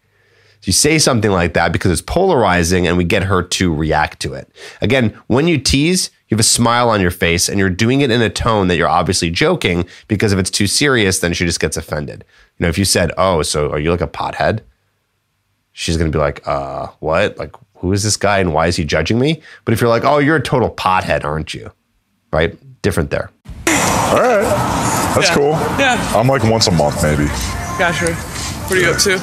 You 0.63 0.71
say 0.71 0.97
something 0.97 1.31
like 1.31 1.53
that 1.53 1.73
because 1.73 1.91
it's 1.91 2.01
polarizing, 2.01 2.87
and 2.87 2.97
we 2.97 3.03
get 3.03 3.23
her 3.23 3.43
to 3.43 3.73
react 3.73 4.21
to 4.21 4.33
it. 4.33 4.49
Again, 4.81 5.17
when 5.27 5.47
you 5.47 5.57
tease, 5.57 6.09
you 6.33 6.35
have 6.37 6.39
a 6.39 6.43
smile 6.43 6.89
on 6.89 6.99
your 6.99 7.11
face, 7.11 7.47
and 7.47 7.59
you're 7.59 7.69
doing 7.69 8.01
it 8.01 8.09
in 8.09 8.21
a 8.21 8.29
tone 8.29 8.67
that 8.69 8.75
you're 8.77 8.89
obviously 8.89 9.29
joking. 9.29 9.85
Because 10.07 10.33
if 10.33 10.39
it's 10.39 10.49
too 10.49 10.65
serious, 10.67 11.19
then 11.19 11.31
she 11.33 11.45
just 11.45 11.59
gets 11.59 11.77
offended. 11.77 12.25
You 12.57 12.63
know, 12.63 12.69
if 12.69 12.77
you 12.79 12.85
said, 12.85 13.11
"Oh, 13.17 13.43
so 13.43 13.69
are 13.71 13.79
you 13.79 13.91
like 13.91 14.01
a 14.01 14.07
pothead?" 14.07 14.61
she's 15.75 15.97
going 15.97 16.11
to 16.11 16.15
be 16.15 16.21
like, 16.21 16.47
uh, 16.47 16.85
what? 16.99 17.35
Like, 17.39 17.55
who 17.77 17.91
is 17.93 18.03
this 18.03 18.15
guy 18.15 18.37
and 18.37 18.53
why 18.53 18.67
is 18.67 18.75
he 18.75 18.85
judging 18.85 19.17
me? 19.17 19.41
But 19.65 19.73
if 19.73 19.81
you're 19.81 19.89
like, 19.89 20.03
oh, 20.05 20.19
you're 20.19 20.35
a 20.35 20.41
total 20.41 20.69
pothead, 20.69 21.23
aren't 21.25 21.55
you? 21.55 21.71
Right? 22.31 22.55
Different 22.83 23.09
there. 23.09 23.31
All 23.67 24.21
right. 24.21 24.43
That's 25.15 25.29
Yeah. 25.29 25.35
cool. 25.35 25.51
Yeah. 25.79 25.97
I'm 26.15 26.27
like 26.27 26.43
once 26.43 26.67
a 26.67 26.71
month, 26.71 27.01
maybe. 27.01 27.25
Gotcha. 27.79 28.13
What 28.13 28.77
are 28.77 28.81
you 28.81 28.89
up 28.91 28.99
to? 28.99 29.17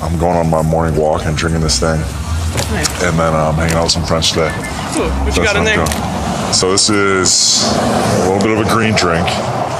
I'm 0.00 0.16
going 0.20 0.36
on 0.36 0.48
my 0.48 0.62
morning 0.62 0.94
walk 0.94 1.24
and 1.26 1.36
drinking 1.36 1.62
this 1.62 1.80
thing. 1.80 2.00
And 3.04 3.18
then 3.18 3.34
I'm 3.34 3.54
hanging 3.54 3.74
out 3.74 3.82
with 3.84 3.92
some 3.92 4.04
friends 4.04 4.28
today. 4.30 4.52
Cool. 4.94 5.08
What 5.10 5.34
you 5.36 5.42
That's 5.42 5.52
got 5.52 5.56
in 5.56 5.64
there? 5.64 5.80
I'm 5.80 5.86
doing. 5.86 6.25
So 6.52 6.70
this 6.72 6.88
is 6.88 7.64
a 7.64 8.30
little 8.30 8.38
bit 8.38 8.58
of 8.58 8.66
a 8.66 8.70
green 8.72 8.94
drink 8.94 9.26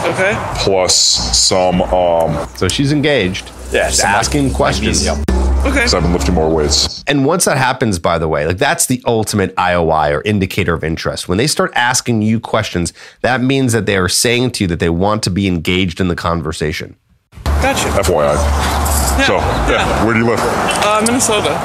Okay. 0.04 0.36
plus 0.58 0.94
some 1.38 1.80
um 1.82 2.48
So 2.56 2.68
she's 2.68 2.92
engaged. 2.92 3.50
Yeah, 3.72 3.88
some, 3.90 4.08
like, 4.10 4.18
asking 4.18 4.52
questions. 4.52 5.04
magnesium. 5.04 5.24
Okay. 5.66 5.80
'cause 5.80 5.94
I've 5.94 6.02
been 6.02 6.12
lifting 6.12 6.34
more 6.34 6.48
weights. 6.48 7.02
And 7.08 7.24
once 7.24 7.44
that 7.46 7.56
happens, 7.56 7.98
by 7.98 8.18
the 8.18 8.28
way, 8.28 8.46
like 8.46 8.58
that's 8.58 8.86
the 8.86 9.02
ultimate 9.06 9.54
IOI 9.56 10.10
or 10.12 10.22
indicator 10.24 10.74
of 10.74 10.84
interest. 10.84 11.28
When 11.28 11.38
they 11.38 11.46
start 11.46 11.72
asking 11.74 12.22
you 12.22 12.38
questions, 12.40 12.92
that 13.22 13.40
means 13.40 13.72
that 13.72 13.86
they 13.86 13.96
are 13.96 14.08
saying 14.08 14.50
to 14.52 14.64
you 14.64 14.68
that 14.68 14.78
they 14.80 14.90
want 14.90 15.22
to 15.24 15.30
be 15.30 15.46
engaged 15.48 15.98
in 16.00 16.08
the 16.08 16.14
conversation. 16.16 16.94
Gotcha. 17.62 17.88
FYI. 17.88 18.36
So 19.26 19.36
yeah, 19.68 20.04
where 20.04 20.12
do 20.14 20.20
you 20.20 20.26
live? 20.26 20.40
Uh, 20.40 21.02
Minnesota. 21.06 21.58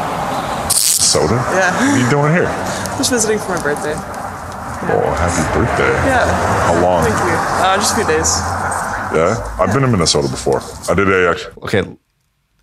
Soda? 0.71 1.35
Yeah. 1.53 1.71
What 1.73 1.81
are 1.83 1.97
you 1.99 2.09
doing 2.09 2.33
here? 2.33 2.49
Just 2.97 3.11
visiting 3.11 3.37
for 3.39 3.55
my 3.55 3.61
birthday. 3.61 3.95
Oh, 4.83 5.13
happy 5.13 5.43
birthday. 5.59 5.91
Yeah. 6.07 6.25
How 6.65 6.81
long? 6.81 7.03
Thank 7.03 7.15
you. 7.15 7.35
Uh, 7.63 7.75
just 7.77 7.93
a 7.93 7.95
few 7.97 8.07
days. 8.07 8.37
Yeah, 9.13 9.57
I've 9.59 9.73
been 9.73 9.83
in 9.83 9.91
Minnesota 9.91 10.29
before. 10.29 10.61
I 10.89 10.93
did 10.93 11.07
a 11.09 11.35
Okay, 11.63 11.83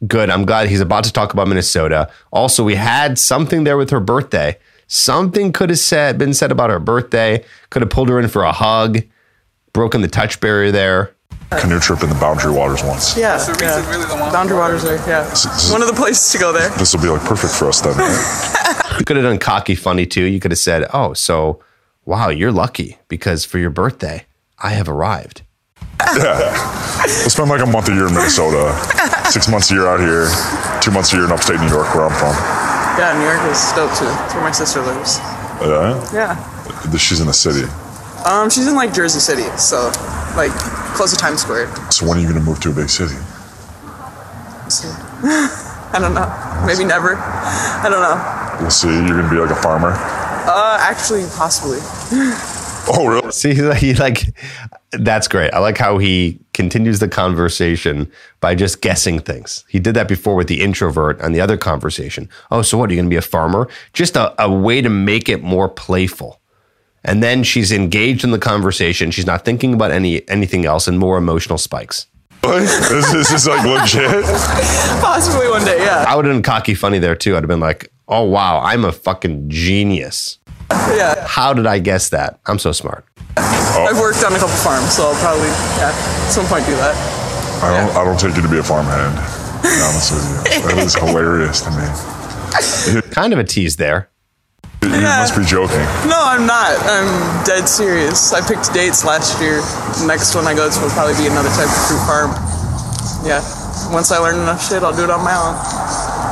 good. 0.07 0.31
I'm 0.31 0.45
glad 0.47 0.69
he's 0.69 0.81
about 0.81 1.05
to 1.05 1.13
talk 1.13 1.33
about 1.35 1.47
Minnesota. 1.47 2.11
Also, 2.33 2.65
we 2.65 2.75
had 2.75 3.19
something 3.19 3.65
there 3.65 3.77
with 3.77 3.91
her 3.91 4.01
birthday. 4.01 4.59
Something 4.87 5.53
could 5.53 5.69
have 5.71 5.79
said 5.79 6.17
been 6.17 6.33
said 6.33 6.51
about 6.51 6.71
her 6.71 6.79
birthday. 6.79 7.45
Could 7.71 7.83
have 7.83 7.91
pulled 7.91 8.09
her 8.09 8.19
in 8.19 8.29
for 8.29 8.43
a 8.45 8.53
hug, 8.53 8.99
broken 9.75 10.01
the 10.01 10.09
touch 10.09 10.41
barrier 10.41 10.73
there. 10.73 11.15
canoe 11.51 11.79
trip 11.79 12.03
in 12.03 12.09
the 12.09 12.15
Boundary 12.15 12.53
Waters 12.53 12.83
once. 12.83 13.15
Yeah. 13.17 13.37
yeah. 13.61 14.33
Boundary 14.33 14.57
Waters 14.57 14.85
are, 14.87 14.97
yeah. 15.09 15.31
is- 15.31 15.71
One 15.71 15.83
of 15.83 15.89
the 15.89 15.95
places 15.95 16.33
to 16.33 16.39
go 16.39 16.53
there. 16.53 16.71
This 16.79 16.95
will 16.95 17.03
be 17.03 17.09
like 17.09 17.21
perfect 17.23 17.55
for 17.55 17.69
us 17.69 17.81
then. 17.83 17.95
Right? 17.97 18.65
You 18.99 19.05
could 19.05 19.17
have 19.17 19.25
done 19.25 19.39
cocky 19.39 19.77
funny 19.77 20.07
too. 20.07 20.25
You 20.25 20.41
could 20.41 20.51
have 20.51 20.59
said, 20.59 20.85
"Oh, 20.93 21.13
so 21.13 21.63
wow, 22.09 22.29
you're 22.31 22.53
lucky 22.65 22.97
because 23.09 23.45
for 23.45 23.59
your 23.59 23.71
birthday, 23.71 24.25
I 24.59 24.71
have 24.71 24.89
arrived." 24.89 25.43
We'll 26.99 27.31
spend 27.31 27.49
like 27.49 27.63
a 27.63 27.67
month 27.67 27.89
a 27.89 27.95
year 27.95 28.09
in 28.09 28.15
Minnesota, 28.15 28.75
six 29.31 29.49
months 29.49 29.71
a 29.71 29.75
year 29.75 29.87
out 29.87 30.01
here, 30.01 30.27
two 30.83 30.91
months 30.91 31.13
a 31.13 31.17
year 31.17 31.25
in 31.27 31.33
upstate 31.33 31.61
New 31.61 31.69
York, 31.71 31.95
where 31.95 32.05
I'm 32.11 32.17
from. 32.19 32.35
Yeah, 32.99 33.15
New 33.17 33.25
York 33.25 33.39
is 33.47 33.61
dope 33.79 33.95
too. 33.95 34.11
It's 34.27 34.35
where 34.35 34.43
my 34.43 34.51
sister 34.51 34.83
lives. 34.83 35.19
Yeah, 35.63 35.95
Yeah. 36.13 36.97
she's 36.99 37.21
in 37.21 37.29
the 37.29 37.33
city. 37.33 37.65
Um, 38.27 38.51
she's 38.51 38.67
in 38.67 38.75
like 38.75 38.93
Jersey 38.93 39.21
City, 39.21 39.47
so 39.57 39.93
like 40.37 40.51
close 40.99 41.13
to 41.15 41.17
Times 41.17 41.41
Square. 41.43 41.71
So 41.93 42.07
when 42.07 42.19
are 42.19 42.21
you 42.21 42.27
going 42.29 42.41
to 42.41 42.45
move 42.45 42.59
to 42.67 42.71
a 42.71 42.75
big 42.75 42.91
city? 42.91 43.15
So, 44.69 44.91
I 45.95 45.99
don't 46.03 46.15
know. 46.19 46.27
Maybe 46.67 46.85
never. 46.85 47.15
I 47.17 47.87
don't 47.89 48.03
know. 48.03 48.19
We'll 48.61 48.71
see. 48.75 48.89
You're 48.91 49.17
going 49.23 49.29
to 49.29 49.31
be 49.31 49.39
like 49.41 49.51
a 49.55 49.63
farmer. 49.63 49.93
Uh, 49.95 50.79
actually, 50.81 51.25
possibly. 51.39 51.79
Oh, 52.91 53.07
really? 53.07 53.33
See, 53.33 53.55
he 53.75 53.95
like 53.95 54.35
that's 54.93 55.29
great. 55.29 55.53
I 55.53 55.59
like 55.59 55.77
how 55.77 55.99
he 55.99 56.39
continues 56.55 56.99
the 56.99 57.09
conversation 57.09 58.11
by 58.41 58.55
just 58.55 58.81
guessing 58.81 59.19
things. 59.19 59.65
He 59.69 59.79
did 59.79 59.95
that 59.95 60.09
before 60.09 60.35
with 60.35 60.49
the 60.49 60.63
introvert 60.63 61.21
on 61.21 61.33
the 61.33 61.41
other 61.41 61.57
conversation. 61.57 62.29
Oh, 62.51 62.63
so 62.63 62.79
what? 62.79 62.89
Are 62.89 62.95
you 62.95 62.99
going 62.99 63.11
to 63.11 63.11
be 63.11 63.17
a 63.17 63.23
farmer? 63.23 63.69
Just 63.93 64.17
a, 64.17 64.35
a 64.43 64.51
way 64.51 64.81
to 64.81 64.89
make 64.89 65.29
it 65.29 65.43
more 65.43 65.69
playful. 65.69 66.41
And 67.05 67.23
then 67.23 67.43
she's 67.43 67.71
engaged 67.71 68.25
in 68.25 68.31
the 68.31 68.39
conversation. 68.39 69.11
She's 69.11 69.27
not 69.27 69.45
thinking 69.45 69.75
about 69.75 69.91
any 69.91 70.27
anything 70.29 70.65
else 70.65 70.89
and 70.89 70.99
more 70.99 71.19
emotional 71.19 71.59
spikes. 71.59 72.07
Really? 72.43 72.61
This, 72.63 73.13
this 73.13 73.33
is 73.33 73.47
like 73.47 73.65
legit. 73.65 74.25
Possibly 75.01 75.49
one 75.49 75.65
day. 75.65 75.79
Yeah. 75.79 76.05
I 76.09 76.17
would 76.17 76.25
have 76.25 76.35
been 76.35 76.43
cocky 76.43 76.75
funny 76.75 76.99
there 76.99 77.15
too. 77.15 77.37
I'd 77.37 77.43
have 77.43 77.49
been 77.49 77.61
like, 77.61 77.93
oh 78.09 78.25
wow, 78.25 78.61
I'm 78.61 78.85
a 78.85 78.93
fucking 78.93 79.51
genius. 79.51 80.39
Yeah. 80.71 81.27
How 81.27 81.53
did 81.53 81.67
I 81.67 81.79
guess 81.79 82.11
that? 82.11 82.41
I'm 82.47 82.59
so 82.59 82.73
smart. 82.73 83.05
Oh. 83.37 83.87
I've 83.89 83.99
worked 83.99 84.25
on 84.25 84.33
a 84.33 84.39
couple 84.39 84.57
farms, 84.57 84.93
so 84.97 85.05
I'll 85.09 85.21
probably 85.23 85.49
yeah 85.79 85.93
at 85.93 86.31
some 86.31 86.47
point 86.47 86.67
do 86.67 86.75
that. 86.77 86.97
I 87.63 87.71
don't. 87.75 87.97
I 87.97 88.05
don't 88.05 88.19
take 88.19 88.37
you 88.37 88.43
to 88.43 88.49
be 88.49 88.59
a 88.59 88.63
farmhand. 88.63 89.17
To 89.63 89.69
be 89.69 89.81
honest 89.83 90.13
with 90.15 90.25
you, 90.25 90.63
that 90.69 90.79
is 90.79 90.95
hilarious 91.03 91.61
to 91.63 91.71
me. 91.75 93.03
Kind 93.11 93.33
of 93.33 93.39
a 93.39 93.45
tease 93.45 93.77
there. 93.77 94.11
You 94.83 94.91
must 95.03 95.37
be 95.37 95.45
joking. 95.45 95.83
No, 96.09 96.17
I'm 96.23 96.47
not. 96.47 96.71
I'm 96.87 97.11
dead 97.45 97.69
serious. 97.69 98.33
I 98.33 98.41
picked 98.41 98.73
dates 98.73 99.05
last 99.05 99.41
year. 99.43 99.61
The 100.01 100.07
next 100.07 100.35
one 100.35 100.47
I 100.47 100.55
go 100.55 100.71
to 100.71 100.81
will 100.81 100.91
probably 100.91 101.19
be 101.19 101.27
another 101.27 101.51
type 101.51 101.67
of 101.69 101.81
fruit 101.91 102.03
farm. 102.07 102.31
Yeah. 103.27 103.43
Once 103.93 104.11
I 104.13 104.19
learn 104.19 104.37
enough 104.39 104.63
shit, 104.63 104.83
I'll 104.83 104.95
do 104.95 105.05
it 105.05 105.11
on 105.11 105.25
my 105.25 105.35
own. 105.35 105.55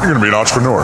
You're 0.03 0.13
going 0.13 0.15
to 0.15 0.21
be 0.21 0.29
an 0.29 0.35
entrepreneur. 0.35 0.83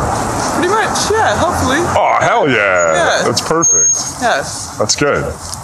Pretty 0.55 0.69
much. 0.69 1.11
Yeah. 1.11 1.37
Hopefully. 1.37 1.79
Oh 1.97 2.19
hell 2.21 2.49
yeah! 2.49 2.93
Yeah. 2.95 3.23
That's 3.25 3.41
perfect. 3.41 3.93
Yeah. 4.21 4.43
That's 4.79 4.97
good. 4.97 5.23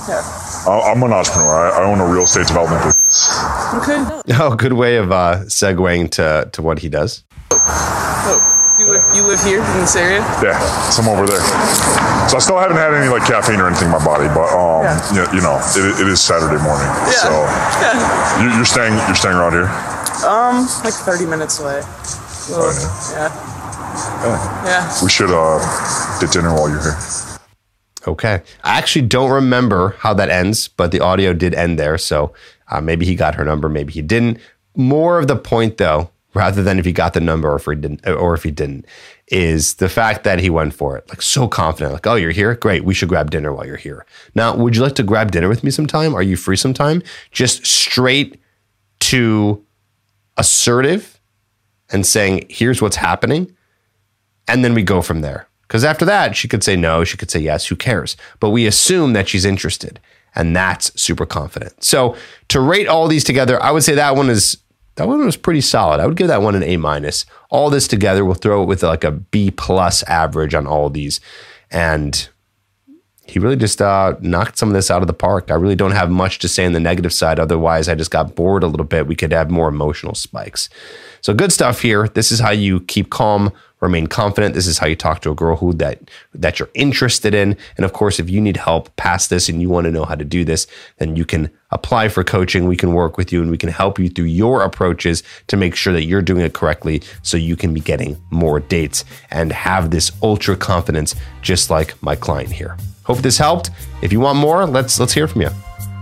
Yeah. 0.08 0.22
I- 0.66 0.92
I'm 0.92 1.02
an 1.02 1.12
entrepreneur. 1.12 1.50
I 1.72 1.80
I 1.80 1.82
own 1.84 2.00
a 2.00 2.06
real 2.06 2.24
estate 2.24 2.46
development 2.46 2.82
business. 2.84 3.28
Okay. 3.82 3.98
Oh, 4.40 4.54
good 4.54 4.74
way 4.74 4.96
of 4.96 5.10
uh, 5.10 5.40
segueing 5.48 6.10
to, 6.12 6.48
to 6.52 6.62
what 6.62 6.78
he 6.80 6.88
does. 6.88 7.24
Oh, 7.50 8.76
you 8.78 8.86
live, 8.86 9.02
you 9.16 9.22
live 9.22 9.42
here 9.42 9.58
in 9.64 9.80
this 9.80 9.96
area? 9.96 10.20
Yeah, 10.44 10.54
so 10.90 11.02
I'm 11.02 11.08
over 11.08 11.26
there. 11.26 11.40
So 12.28 12.36
I 12.36 12.40
still 12.40 12.58
haven't 12.58 12.76
had 12.76 12.92
any 12.94 13.08
like 13.08 13.24
caffeine 13.26 13.58
or 13.58 13.66
anything 13.66 13.86
in 13.86 13.92
my 13.92 14.04
body, 14.04 14.28
but 14.28 14.46
um, 14.54 14.84
Yeah. 14.84 15.32
you, 15.32 15.38
you 15.38 15.42
know, 15.42 15.58
it, 15.74 16.00
it 16.00 16.06
is 16.06 16.20
Saturday 16.20 16.62
morning. 16.62 16.86
Yeah. 17.08 17.24
So 17.24 17.30
Yeah. 17.82 18.42
you, 18.44 18.56
you're 18.56 18.68
staying, 18.68 18.94
you're 19.08 19.16
staying 19.18 19.34
around 19.34 19.52
here. 19.58 19.66
Um, 20.28 20.68
like 20.84 20.94
30 20.94 21.26
minutes 21.26 21.58
away. 21.58 21.80
Well, 22.50 22.72
Oh, 24.00 24.22
yeah. 24.24 24.64
Yeah. 24.64 24.94
We 25.02 25.10
should 25.10 25.30
uh, 25.30 25.58
get 26.20 26.30
dinner 26.32 26.52
while 26.52 26.68
you're 26.68 26.82
here. 26.82 26.96
Okay. 28.06 28.42
I 28.64 28.78
actually 28.78 29.06
don't 29.06 29.30
remember 29.30 29.96
how 29.98 30.14
that 30.14 30.30
ends, 30.30 30.68
but 30.68 30.92
the 30.92 31.00
audio 31.00 31.32
did 31.32 31.54
end 31.54 31.78
there. 31.78 31.98
So 31.98 32.32
uh, 32.70 32.80
maybe 32.80 33.06
he 33.06 33.14
got 33.14 33.34
her 33.34 33.44
number, 33.44 33.68
maybe 33.68 33.92
he 33.92 34.02
didn't. 34.02 34.38
More 34.76 35.18
of 35.18 35.26
the 35.26 35.36
point, 35.36 35.78
though, 35.78 36.10
rather 36.34 36.62
than 36.62 36.78
if 36.78 36.84
he 36.84 36.92
got 36.92 37.14
the 37.14 37.20
number 37.20 37.50
or 37.50 37.56
if 37.56 37.64
he 37.64 37.74
didn't, 37.74 38.06
or 38.06 38.34
if 38.34 38.44
he 38.44 38.50
didn't, 38.50 38.86
is 39.26 39.74
the 39.74 39.88
fact 39.88 40.24
that 40.24 40.38
he 40.38 40.48
went 40.48 40.74
for 40.74 40.96
it, 40.96 41.08
like 41.08 41.20
so 41.20 41.48
confident, 41.48 41.92
like, 41.92 42.06
"Oh, 42.06 42.14
you're 42.14 42.30
here, 42.30 42.54
great. 42.54 42.84
We 42.84 42.94
should 42.94 43.08
grab 43.08 43.30
dinner 43.30 43.52
while 43.52 43.66
you're 43.66 43.76
here." 43.76 44.06
Now, 44.34 44.54
would 44.56 44.76
you 44.76 44.82
like 44.82 44.94
to 44.94 45.02
grab 45.02 45.32
dinner 45.32 45.48
with 45.48 45.64
me 45.64 45.70
sometime? 45.70 46.14
Are 46.14 46.22
you 46.22 46.36
free 46.36 46.56
sometime? 46.56 47.02
Just 47.32 47.66
straight 47.66 48.40
to 49.00 49.62
assertive 50.36 51.17
and 51.90 52.06
saying, 52.06 52.46
"Here's 52.48 52.82
what's 52.82 52.96
happening," 52.96 53.54
and 54.46 54.64
then 54.64 54.74
we 54.74 54.82
go 54.82 55.02
from 55.02 55.20
there. 55.20 55.48
Because 55.62 55.84
after 55.84 56.04
that, 56.06 56.34
she 56.34 56.48
could 56.48 56.64
say 56.64 56.76
no, 56.76 57.04
she 57.04 57.18
could 57.18 57.30
say 57.30 57.40
yes, 57.40 57.66
who 57.66 57.76
cares? 57.76 58.16
But 58.40 58.50
we 58.50 58.66
assume 58.66 59.12
that 59.12 59.28
she's 59.28 59.44
interested, 59.44 60.00
and 60.34 60.56
that's 60.56 60.98
super 61.00 61.26
confident. 61.26 61.84
So 61.84 62.16
to 62.48 62.60
rate 62.60 62.88
all 62.88 63.06
these 63.06 63.24
together, 63.24 63.62
I 63.62 63.70
would 63.70 63.82
say 63.84 63.94
that 63.94 64.16
one 64.16 64.30
is 64.30 64.58
that 64.96 65.06
one 65.06 65.24
was 65.24 65.36
pretty 65.36 65.60
solid. 65.60 66.00
I 66.00 66.06
would 66.06 66.16
give 66.16 66.26
that 66.28 66.42
one 66.42 66.56
an 66.56 66.62
A 66.62 66.76
minus. 66.76 67.24
All 67.50 67.70
this 67.70 67.86
together, 67.86 68.24
we'll 68.24 68.34
throw 68.34 68.62
it 68.62 68.66
with 68.66 68.82
like 68.82 69.04
a 69.04 69.12
B 69.12 69.50
plus 69.50 70.02
average 70.04 70.54
on 70.54 70.66
all 70.66 70.90
these, 70.90 71.20
and 71.70 72.28
he 73.28 73.38
really 73.38 73.56
just 73.56 73.82
uh, 73.82 74.16
knocked 74.20 74.58
some 74.58 74.68
of 74.68 74.74
this 74.74 74.90
out 74.90 75.02
of 75.02 75.06
the 75.06 75.14
park. 75.14 75.50
I 75.50 75.54
really 75.54 75.76
don't 75.76 75.92
have 75.92 76.10
much 76.10 76.38
to 76.40 76.48
say 76.48 76.64
on 76.64 76.72
the 76.72 76.80
negative 76.80 77.12
side. 77.12 77.38
Otherwise, 77.38 77.88
I 77.88 77.94
just 77.94 78.10
got 78.10 78.34
bored 78.34 78.62
a 78.62 78.66
little 78.66 78.86
bit. 78.86 79.06
We 79.06 79.16
could 79.16 79.32
have 79.32 79.50
more 79.50 79.68
emotional 79.68 80.14
spikes. 80.14 80.70
So 81.20 81.34
good 81.34 81.52
stuff 81.52 81.82
here. 81.82 82.08
This 82.08 82.32
is 82.32 82.40
how 82.40 82.50
you 82.50 82.80
keep 82.80 83.10
calm 83.10 83.52
remain 83.80 84.06
confident. 84.06 84.54
This 84.54 84.66
is 84.66 84.78
how 84.78 84.86
you 84.86 84.96
talk 84.96 85.20
to 85.22 85.30
a 85.30 85.34
girl 85.34 85.56
who 85.56 85.72
that 85.74 86.10
that 86.34 86.58
you're 86.58 86.70
interested 86.74 87.34
in. 87.34 87.56
And 87.76 87.84
of 87.84 87.92
course, 87.92 88.18
if 88.18 88.28
you 88.28 88.40
need 88.40 88.56
help 88.56 88.94
past 88.96 89.30
this 89.30 89.48
and 89.48 89.60
you 89.60 89.68
want 89.68 89.84
to 89.84 89.92
know 89.92 90.04
how 90.04 90.14
to 90.14 90.24
do 90.24 90.44
this, 90.44 90.66
then 90.98 91.16
you 91.16 91.24
can 91.24 91.50
apply 91.70 92.08
for 92.08 92.24
coaching. 92.24 92.66
We 92.66 92.76
can 92.76 92.92
work 92.92 93.16
with 93.16 93.32
you 93.32 93.42
and 93.42 93.50
we 93.50 93.58
can 93.58 93.68
help 93.68 93.98
you 93.98 94.08
through 94.08 94.24
your 94.24 94.62
approaches 94.62 95.22
to 95.48 95.56
make 95.56 95.74
sure 95.74 95.92
that 95.92 96.04
you're 96.04 96.22
doing 96.22 96.42
it 96.42 96.54
correctly 96.54 97.02
so 97.22 97.36
you 97.36 97.56
can 97.56 97.72
be 97.74 97.80
getting 97.80 98.20
more 98.30 98.58
dates 98.58 99.04
and 99.30 99.52
have 99.52 99.90
this 99.90 100.10
ultra 100.22 100.56
confidence 100.56 101.14
just 101.42 101.70
like 101.70 102.00
my 102.02 102.16
client 102.16 102.52
here. 102.52 102.76
Hope 103.08 103.18
this 103.18 103.38
helped. 103.38 103.70
If 104.02 104.12
you 104.12 104.20
want 104.20 104.38
more, 104.38 104.66
let's 104.66 105.00
let's 105.00 105.14
hear 105.14 105.26
from 105.26 105.40
you. 105.40 105.48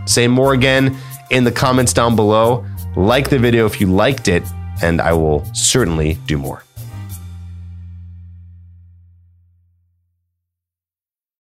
Say 0.07 0.27
more 0.27 0.55
again 0.55 0.97
in 1.31 1.45
the 1.45 1.53
comments 1.53 1.92
down 1.92 2.16
below. 2.16 2.66
Like 2.97 3.31
the 3.31 3.38
video 3.38 3.64
if 3.64 3.81
you 3.81 3.87
liked 3.87 4.27
it, 4.27 4.42
and 4.83 5.01
I 5.01 5.12
will 5.12 5.45
certainly 5.55 6.19
do 6.27 6.37
more. 6.37 6.65